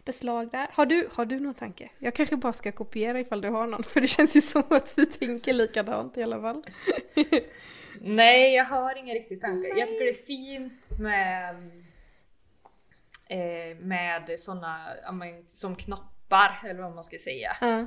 [0.04, 0.68] beslag där.
[0.72, 1.90] Har du, har du någon tanke?
[1.98, 4.98] Jag kanske bara ska kopiera ifall du har någon, för det känns ju som att
[4.98, 6.62] vi tänker likadant i alla fall.
[8.00, 9.68] Nej, jag har ingen riktig tanke.
[9.68, 11.54] Jag tycker det är fint med
[13.28, 14.38] eh, med
[15.12, 17.56] men, som knoppar eller vad man ska säga.
[17.60, 17.86] Ja.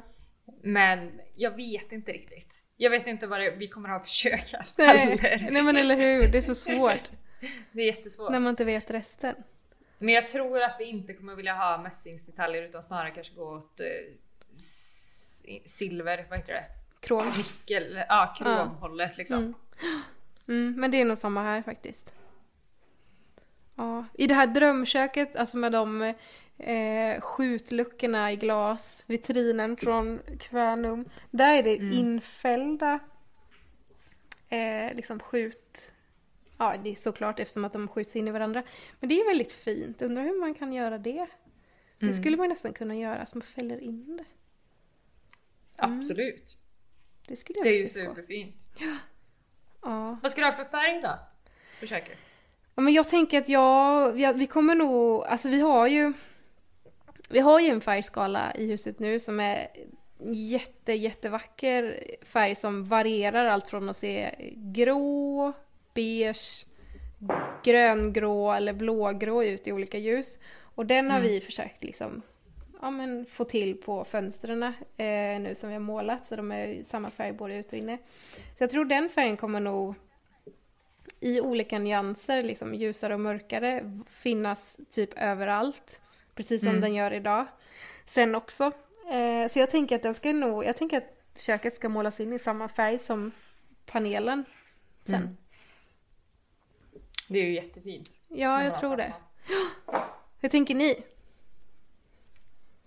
[0.64, 2.64] Men jag vet inte riktigt.
[2.78, 5.18] Jag vet inte vad det, vi kommer ha för kök Nej,
[5.52, 7.12] nej men eller hur, det är så svårt
[7.72, 8.32] Det är jättesvårt.
[8.32, 9.36] när man inte vet resten.
[9.98, 13.80] Men jag tror att vi inte kommer vilja ha mässingsdetaljer utan snarare kanske gå åt
[13.80, 13.86] eh,
[15.66, 16.66] silver, vad heter det?
[17.00, 17.28] Krom.
[17.38, 19.38] Nickel, ja kromhållet liksom.
[19.38, 19.54] Mm.
[20.48, 22.14] Mm, men det är nog samma här faktiskt.
[23.76, 26.14] Ja, i det här drömköket, alltså med de
[26.58, 33.00] eh, skjutluckorna i glas, vitrinen från Kvänum, där är det infällda
[34.50, 35.92] eh, liksom skjut...
[36.58, 38.64] Ja, det är såklart eftersom att de skjuts in i varandra.
[39.00, 40.02] Men det är väldigt fint.
[40.02, 41.28] Undrar hur man kan göra det?
[42.00, 44.26] Det skulle man nästan kunna göra, så man fäller in det.
[45.76, 46.58] Absolut.
[47.28, 48.68] Det skulle jag Det är ju superfint.
[49.82, 50.18] Ja.
[50.24, 51.88] Vad ska du ha för färg då?
[51.88, 52.18] Köket?
[52.76, 56.14] Ja, men jag tänker att jag, ja, vi kommer nog, alltså vi har ju
[57.30, 59.68] Vi har ju en färgskala i huset nu som är
[60.34, 65.54] jätte, jättevacker färg som varierar allt från att se grå,
[65.96, 66.66] beige,
[67.64, 70.40] gröngrå eller blågrå ut i olika ljus.
[70.76, 72.22] Och den har vi försökt liksom
[72.82, 76.84] ja, men få till på fönstren eh, nu som vi har målat så de är
[76.84, 77.98] samma färg både ute och inne.
[78.34, 79.96] Så jag tror den färgen kommer nog
[81.20, 86.02] i olika nyanser, liksom ljusare och mörkare, finnas typ överallt.
[86.36, 87.46] Precis som den gör idag.
[88.06, 88.72] Sen också.
[89.12, 92.34] Eh, så jag tänker att den ska nog, jag tänker att köket ska målas in
[92.34, 93.32] i samma färg som
[93.86, 94.46] panelen
[95.04, 95.16] sen.
[95.16, 95.38] Mm.
[97.28, 98.10] Det är ju jättefint.
[98.28, 99.14] Ja, jag Ja, tror det.
[99.88, 100.06] samma.
[100.40, 100.96] Hur tänker ni?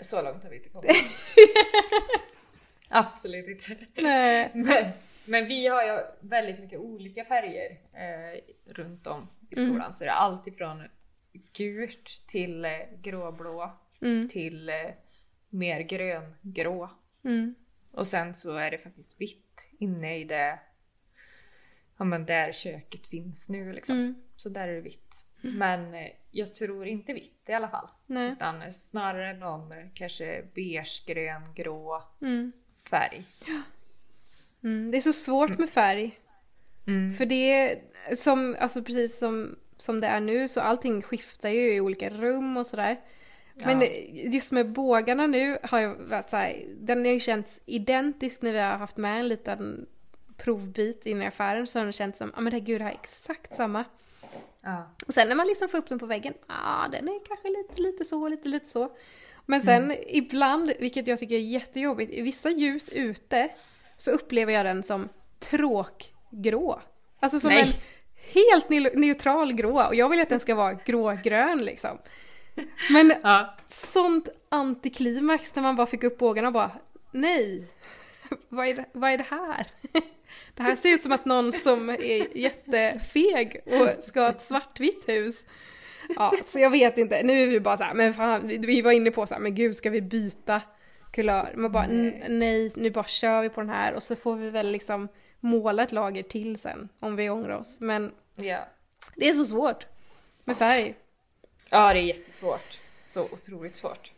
[0.00, 0.90] Så långt har vi inte kommit.
[2.88, 3.86] Absolut inte.
[3.94, 4.50] Nej.
[4.54, 4.90] Men,
[5.24, 8.40] men vi har ju väldigt mycket olika färger eh,
[8.72, 9.92] runt om i skolan.
[9.92, 10.82] Så det är allt ifrån
[11.56, 12.70] gult till eh,
[13.02, 13.72] gråblå
[14.02, 14.28] Mm.
[14.28, 14.74] till eh,
[15.50, 16.90] mer gröngrå.
[17.24, 17.54] Mm.
[17.92, 20.58] Och sen så är det faktiskt vitt inne i det,
[21.96, 23.96] ja men där köket finns nu liksom.
[23.96, 24.14] Mm.
[24.38, 25.24] Så där är det vitt.
[25.40, 27.88] Men eh, jag tror inte vitt i alla fall.
[28.06, 28.32] Nej.
[28.32, 32.52] Utan snarare någon eh, kanske beige, grön, grå Mm.
[32.90, 33.24] färg.
[34.62, 34.90] Mm.
[34.90, 36.18] Det är så svårt med färg.
[36.86, 37.12] Mm.
[37.14, 37.80] För det är
[38.16, 42.56] som, alltså precis som, som det är nu så allting skiftar ju i olika rum
[42.56, 43.00] och sådär.
[43.54, 43.86] Men Ja.
[44.12, 48.58] just med bågarna nu har ju varit såhär, den har ju känts identisk när vi
[48.58, 49.86] har haft med en liten
[50.36, 52.94] provbit in i affären så har den känts som, ja men herregud det här är
[53.02, 53.84] exakt samma.
[54.68, 54.90] Ja.
[55.06, 57.48] Och sen när man liksom får upp den på väggen, ja ah, den är kanske
[57.48, 58.96] lite, lite så, lite, lite så.
[59.46, 63.48] Men sen ibland, vilket jag tycker är jättejobbigt, i vissa ljus ute
[63.96, 65.08] så upplever jag den som
[65.40, 66.80] tråkgrå.
[67.20, 67.62] Alltså som Nej.
[67.62, 67.68] en
[68.34, 71.98] helt neu- neutral grå och jag vill att den ska vara grågrön liksom.
[72.90, 73.54] Men Ja.
[73.68, 76.70] sånt antiklimax när man bara fick upp bågarna och bara
[77.12, 77.68] nej,
[78.48, 79.66] vad är det, vad är det här?
[80.58, 85.08] Det här ser ut som att någon som är jättefeg och ska ha ett svartvitt
[85.08, 85.44] hus.
[86.16, 87.22] Ja, så jag vet inte.
[87.22, 89.54] Nu är vi bara så här, men fan, vi- var inne på så här, men
[89.54, 90.62] gud ska vi byta
[91.12, 91.52] kulör.
[91.56, 92.24] Man bara nej.
[92.28, 95.08] nej, nu bara kör vi på den här och så får vi väl liksom
[95.40, 97.80] måla ett lager till sen om vi ångrar oss.
[97.80, 98.66] Men Ja.
[99.16, 99.86] det är så svårt
[100.44, 100.94] med färg.
[101.70, 102.78] Ja, det är jättesvårt.
[103.02, 104.12] Så otroligt svårt.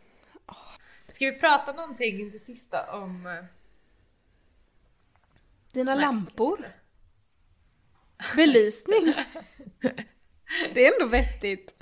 [1.11, 3.37] Ska vi prata någonting det sista om...
[5.73, 6.65] Dina nej, lampor,
[8.35, 9.13] belysning.
[10.73, 11.75] det är ändå vettigt.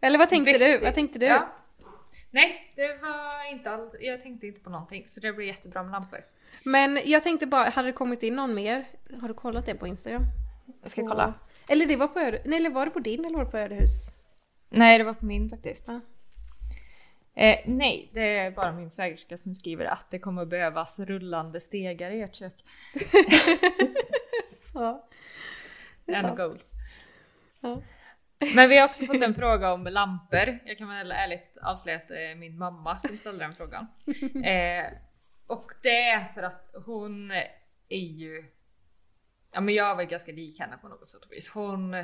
[0.00, 0.58] Eller vad tänkte du?
[0.58, 0.84] Vettigt.
[0.84, 1.26] Vad tänkte du?
[1.26, 1.54] Ja.
[2.30, 3.94] Nej, det var inte alls...
[4.00, 6.18] Jag tänkte inte på någonting så det blir jättebra med lampor.
[6.62, 8.88] Men jag tänkte bara, hade det kommit in någon mer?
[9.20, 10.22] Har du kollat det på Instagram?
[10.82, 11.34] Jag ska På- kolla.
[11.68, 12.42] Eller det var på Öde...
[12.44, 14.12] Nej, eller var det på din eller var det på Ödehus?
[14.70, 15.84] Nej, det var på min faktiskt.
[15.86, 16.00] Ja.
[17.38, 21.60] Eh, nej, det är bara min svägerska som skriver att det kommer att behövas rullande
[21.60, 22.64] stegar i ert kök.
[24.74, 25.08] Ja.
[26.12, 26.36] Sant.
[26.36, 26.72] goals.
[27.60, 27.82] Ja.
[28.54, 30.58] Men vi har också fått en fråga om lampor.
[30.64, 33.86] Jag kan väl ärligt avslöja att det är min mamma som ställde den frågan.
[34.44, 34.86] Eh,
[35.46, 37.30] och det är för att hon
[37.88, 38.44] är ju...
[39.52, 41.50] Ja men jag är väl ganska lik henne på något sätt och vis.
[41.50, 41.96] Hon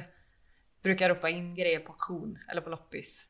[0.83, 3.29] brukar ropa in grejer på auktion eller på loppis.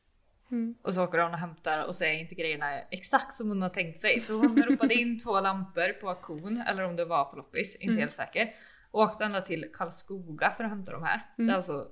[0.51, 0.75] Mm.
[0.81, 3.69] Och så åker hon och hämtar och så är inte grejerna exakt som hon har
[3.69, 4.21] tänkt sig.
[4.21, 7.85] Så hon ropade in två lampor på auktion, eller om det var på loppis, inte
[7.85, 7.99] Mm.
[7.99, 8.53] helt säker.
[8.91, 11.21] Och åkte ända till Karlskoga för att hämta de här.
[11.37, 11.87] Det är alltså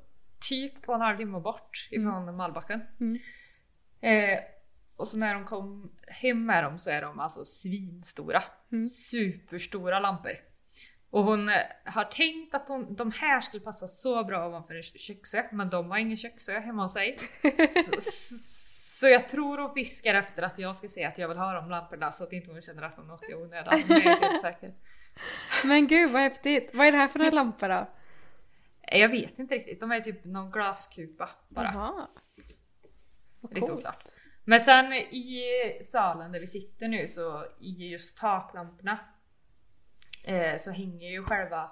[0.49, 2.81] typ två och en halv timme bort ifrån Malbacken.
[2.99, 3.19] Mm.
[4.01, 4.39] Eh,
[4.95, 8.43] och så när de kom hem med dem så är de alltså svinstora.
[8.71, 8.85] Mm.
[8.85, 10.31] Superstora lampor.
[11.13, 11.55] Och hon eh,
[11.85, 15.91] har tänkt att hon, de här skulle passa så bra ovanför en köksö, men de
[15.91, 17.17] har ingen köksö hemma hos sig.
[17.69, 18.35] så, så,
[18.99, 21.69] så jag tror hon fiskar efter att jag ska säga att jag vill ha de
[21.69, 23.81] lamporna så att inte hon känner att hon åkte i onödan.
[23.87, 24.73] Men jag är inte helt säker.
[25.63, 26.71] Men gud vad häftigt.
[26.73, 27.87] Vad är det här för några lampor då?
[28.81, 31.71] Eh, Jag vet inte riktigt, de är typ någon glaskupa bara.
[31.73, 32.07] Jaha.
[33.39, 34.03] Vad oklart.
[34.45, 35.43] Men sen i
[35.83, 38.99] salen där vi sitter nu så i just taklamporna
[40.23, 41.71] eh, så hänger ju själva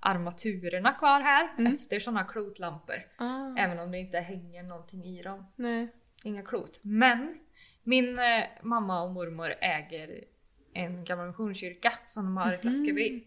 [0.00, 1.74] armaturerna kvar här Mm.
[1.74, 2.96] efter sådana klotlampor.
[3.16, 5.46] Ah, Även om det inte hänger någonting i dem.
[5.56, 5.88] nej.
[6.24, 6.78] Inga klot.
[6.82, 7.34] Men
[7.82, 10.24] min eh, mamma och mormor äger
[10.72, 12.72] en gammal missionskyrka som de har ett Mhm.
[12.72, 13.24] läske vid.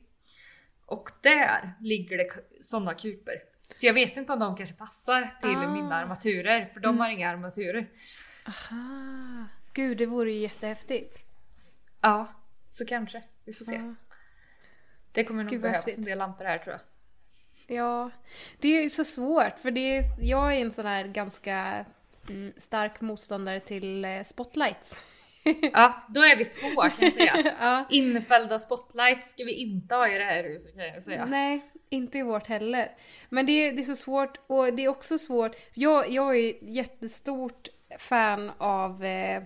[0.86, 2.28] Och där ligger det
[2.62, 3.34] sådana kuper.
[3.76, 5.74] Så jag vet inte om de kanske passar till Ah.
[5.74, 7.88] mina armaturer, för de har inga armaturer.
[8.48, 9.46] Aha.
[9.74, 11.18] Gud, det vore ju jättehäftigt.
[12.02, 12.28] Ja,
[12.70, 13.24] så kanske.
[13.46, 13.76] Vi får se.
[13.76, 13.96] Ja.
[15.12, 15.98] Det kommer nog Gud, behövas häftigt.
[15.98, 16.82] en del lampor här tror jag.
[17.78, 18.12] Ja,
[18.60, 21.86] det är så svårt för det är, jag är en sån här ganska
[22.30, 25.02] mm, stark motståndare till eh, spotlights.
[25.74, 27.54] Ja, då är vi två kan jag säga.
[27.60, 27.86] ja.
[27.90, 31.26] Infällda spotlights ska vi inte ha i det här huset kan jag säga.
[31.26, 32.92] Nej, inte i vårt heller.
[33.30, 35.56] Men det är, det är så svårt och det är också svårt.
[35.74, 39.44] Jag, jag är jättestort fan av eh,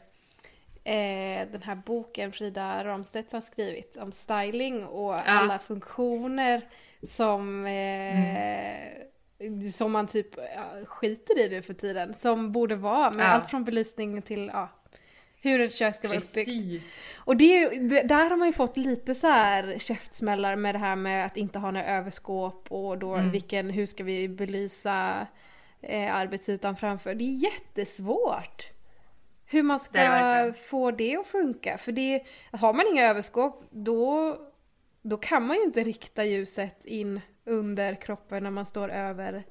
[0.86, 6.62] eh, den här boken Frida Ramstedt har skrivit om styling och alla funktioner
[7.08, 8.76] som, eh,
[9.72, 12.14] som man typ ja, skiter i nu för tiden.
[12.14, 13.30] Som borde vara med Ja.
[13.30, 14.70] allt från belysning till ja,
[15.42, 16.86] hur ett kök ska vara uppbyggt.
[17.16, 20.96] Och det, det, där har man ju fått lite så här käftsmällar med det här
[20.96, 23.32] med att inte ha några överskåp och då Mm.
[23.32, 25.28] vilken, hur ska vi belysa
[25.82, 27.16] eh, arbetsytan framför.
[27.16, 28.72] Det är jättesvårt.
[29.48, 30.54] Hur man Det det ska verkligen.
[30.54, 31.78] få det att funka.
[31.78, 34.38] För det, har man inga överskåp då,
[35.02, 39.46] då kan man ju inte rikta ljuset in under kroppen när man står över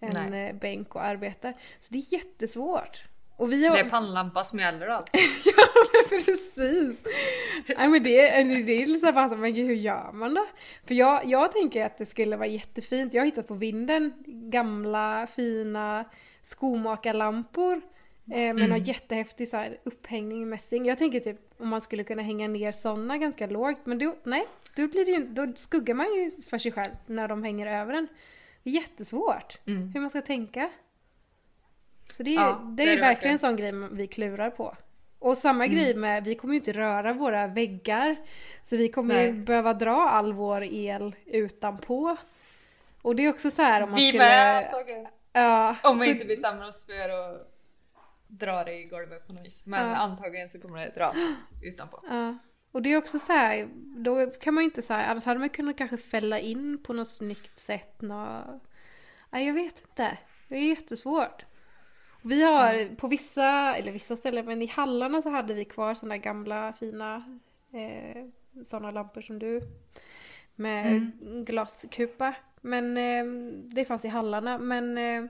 [0.00, 0.48] en Nej.
[0.48, 1.54] eh, bänk och arbetar.
[1.78, 3.04] Så det är jättesvårt.
[3.36, 3.76] Och vi har...
[3.76, 5.16] Det är pannlampa som gäller alltså.
[5.56, 5.66] Ja
[6.10, 6.96] men precis!
[7.76, 10.46] Nej men det, det är såhär bara så, men gud hur gör man då?
[10.86, 15.26] För jag, jag tänker att det skulle vara jättefint, jag har hittat på vinden gamla
[15.36, 16.04] fina
[16.42, 17.80] skomakarlampor
[18.30, 20.86] eh, med någon jättehäftig så här, upphängning i mässing.
[20.86, 24.46] Jag tänker typ om man skulle kunna hänga ner sådana ganska lågt men då, nej,
[24.76, 27.94] då, blir det, ju- då skuggar man ju för sig själv när de hänger över
[27.94, 28.08] en.
[28.62, 29.90] Det är jättesvårt Mm.
[29.94, 30.70] hur man ska tänka.
[32.16, 34.50] Så det är, Ja, det det är, är det verkligen en sån grej vi klurar
[34.50, 34.76] på.
[35.18, 35.76] Och samma Mm.
[35.76, 38.16] grej med, vi kommer ju inte röra våra väggar.
[38.62, 39.40] Så vi kommer ju Nej.
[39.40, 42.16] behöva dra all vår el utanpå.
[43.02, 44.24] Och det är också så här om man Vi skulle...
[44.24, 45.06] med antagligen.
[45.32, 47.53] Ja, Om vi så- inte bestämmer oss för att
[48.38, 49.66] dra det i golvet på något vis.
[49.66, 49.96] Men Ja.
[49.96, 51.16] antagligen så kommer det dras
[51.62, 52.00] utanpå.
[52.08, 52.38] Ja.
[52.72, 55.48] Och det är också så här, då kan man ju inte säga, annars hade man
[55.48, 58.02] kunnat kanske fälla in på något snyggt sätt.
[58.02, 58.44] Nå...
[59.30, 60.18] Ja, jag vet inte.
[60.48, 61.44] Det är jättesvårt.
[62.22, 66.16] Vi har på vissa, eller vissa ställen, men i hallarna så hade vi kvar sådana
[66.18, 67.38] gamla fina
[67.72, 68.24] eh,
[68.64, 69.60] sådana lampor som du.
[70.54, 71.44] Med Mm.
[71.44, 72.34] glaskupa.
[72.60, 73.24] Men eh,
[73.74, 74.58] det fanns i hallarna.
[74.58, 75.24] Men eh,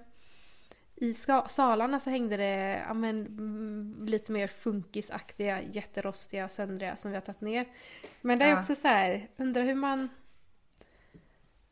[0.96, 1.12] i
[1.48, 7.22] salarna så hängde det ja, men, mm, lite mer funkisaktiga, jätterostiga, söndriga som vi har
[7.22, 7.66] tagit ner.
[8.20, 8.58] Men det är Ja.
[8.58, 10.08] också så här, undrar hur man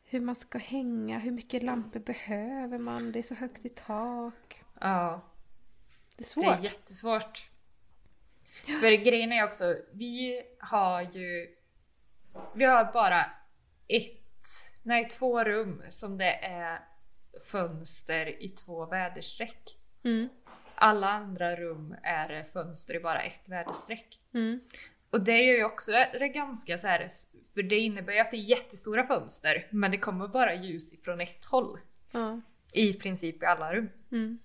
[0.05, 3.11] hur man ska hänga, hur mycket lampor behöver man?
[3.11, 4.63] Det är så högt i tak.
[4.79, 5.21] Ja.
[6.15, 6.45] Det är Det svårt.
[6.45, 7.49] är jättesvårt.
[8.65, 11.55] För grejen är också, vi har ju...
[12.55, 13.25] Vi har bara
[13.87, 14.21] ett,
[14.83, 16.79] nej två rum som det är
[17.53, 19.77] fönster i två väderstreck.
[20.03, 20.29] Mm.
[20.75, 24.19] Alla andra rum är fönster i bara ett väderstreck.
[24.33, 24.59] Mm.
[25.09, 27.09] Och det är ju också det ganska så här,
[27.53, 31.21] för det innebär ju att det är jättestora fönster, men det kommer bara ljus ifrån
[31.21, 31.79] ett håll.
[32.11, 32.41] Ja.
[32.73, 33.89] I princip i alla rum.
[34.11, 34.39] Mm.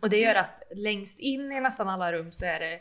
[0.00, 2.80] Och det gör att längst in i nästan alla rum så är det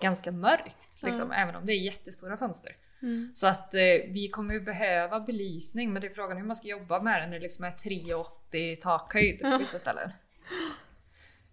[0.00, 2.76] ganska mörkt, liksom, även om det är jättestora fönster.
[3.02, 3.32] Mm.
[3.34, 6.68] Så att eh, vi kommer ju behöva belysning, men det är frågan hur man ska
[6.68, 10.10] jobba med det när det liksom är 3,80 takhöjd på vissa ställen.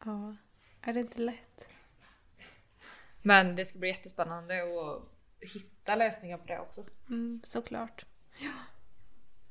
[0.06, 0.36] ja.
[0.82, 1.68] Är det inte lätt?
[3.22, 5.04] Men det ska bli jättespännande att
[5.54, 6.84] hitta lösningar på det också.
[7.10, 8.06] Mm, såklart.
[8.40, 8.52] Ja.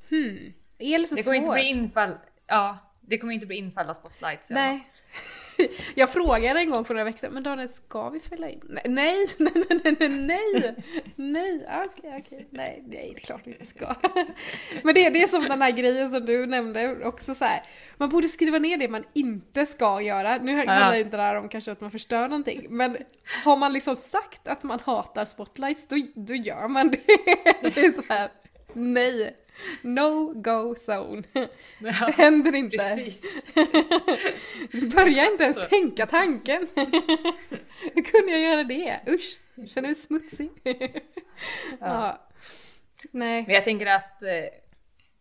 [0.09, 0.53] Hmm.
[0.79, 1.45] El är så Det kommer svårt.
[1.47, 2.15] inte bli infall...
[2.47, 4.51] Ja, det kommer inte bli infall av spotlights.
[4.51, 4.93] Nej.
[5.95, 8.61] Jag frågade en gång för några veckor sedan, men Daniel ska vi fälla in?
[8.65, 10.75] Nej, nej, nej, nej, nej, nej,
[11.17, 13.95] nej, okej, okej, nej, nej, det är klart vi inte ska.
[14.83, 17.63] Men det, det är som den här grejen som du nämnde också så här.
[17.97, 20.37] man borde skriva ner det man inte ska göra.
[20.39, 20.97] Nu handlar Ja.
[20.99, 22.97] inte det här om kanske att man förstör någonting, men
[23.45, 27.07] har man liksom sagt att man hatar spotlights, då, då gör man det.
[27.75, 28.29] Det är så här,
[28.73, 29.37] nej,
[29.83, 31.23] no go zone.
[31.79, 32.77] Ja, händer inte.
[32.77, 33.23] precis.
[34.95, 35.63] Börja inte ens Så.
[35.65, 36.69] tänka tanken.
[37.95, 39.01] Hur kunde jag göra det?
[39.09, 40.51] Usch, jag känner mig smutsig.
[41.81, 42.29] ja.
[43.11, 43.45] Nej.
[43.47, 44.29] Men jag tänker att eh,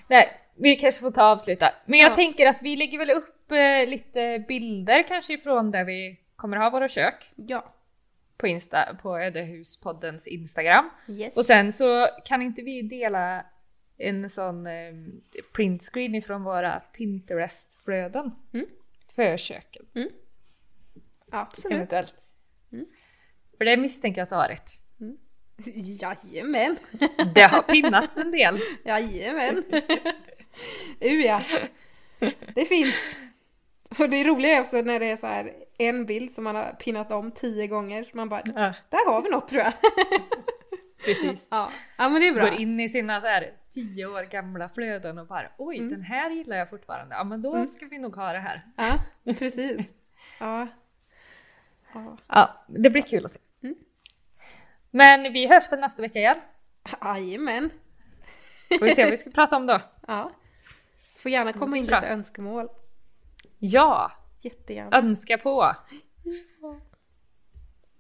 [0.09, 1.71] Nej, vi kanske får ta och avsluta.
[1.87, 2.15] Men jag Ja.
[2.15, 6.71] tänker att vi lägger väl upp eh, lite bilder kanske ifrån där vi kommer ha
[6.71, 7.75] våra kök ja.
[8.37, 10.91] på, Insta, på Ödehuspoddens Instagram.
[11.09, 11.37] Yes.
[11.37, 13.47] Och sen så kan inte vi dela
[13.99, 14.93] en sån eh,
[15.55, 18.67] printscreen ifrån våra Pinterest-flöden Mm.
[19.15, 19.83] för köken
[21.31, 21.75] Absolut.
[21.75, 22.15] eventuellt.
[22.73, 22.87] Mm.
[23.59, 24.71] För det misstänker jag att du har rätt.
[26.01, 26.77] Jajamän.
[27.35, 28.61] Det har pinnats en del.
[28.85, 29.63] Jajamän.
[31.05, 31.43] uh, ja.
[32.55, 33.19] Det finns.
[33.99, 36.73] Och det roliga är också när det är så här en bild som man har
[36.73, 38.11] pinnat om tio gånger.
[38.13, 39.73] Man bara, Ja, där har vi något tror jag.
[41.05, 41.49] precis.
[41.51, 42.45] Ja, ja men det är bra.
[42.45, 45.91] Går in i sina så här tio år gamla flöden och bara oj Mm.
[45.91, 47.15] den här gillar jag fortfarande.
[47.15, 48.65] Ja men då ska vi nog ha det här.
[48.77, 48.99] Ja,
[49.35, 49.93] precis.
[50.41, 50.69] Ja.
[51.95, 52.17] Ja.
[52.27, 53.41] Ja, det blir kul att se.
[53.63, 53.75] Mm.
[54.91, 56.37] Men vi hörs väl nästa vecka igen.
[57.03, 57.71] Jajamän.
[58.79, 59.81] Får vi se vad vi ska prata om då.
[60.07, 60.31] Ja.
[61.25, 61.97] Får gärna komma in Bra.
[61.97, 62.69] lite önskemål.
[63.59, 64.99] Ja, Jättegärna.
[64.99, 65.75] önska på.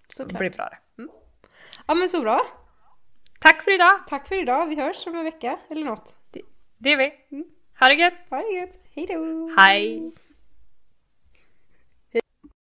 [0.09, 0.39] Det Såklart.
[0.39, 0.79] blir bra det.
[1.87, 2.41] Ja men så bra.
[3.41, 3.91] Tack för idag.
[4.09, 4.67] Tack för idag.
[4.67, 6.19] Vi hörs om en vecka eller något.
[6.79, 7.13] Det är vi.
[7.31, 7.45] Mm.
[7.81, 8.31] Ha det gött.
[8.31, 8.81] Ha det gött.
[8.95, 9.51] Hej då.
[9.59, 10.13] Hej.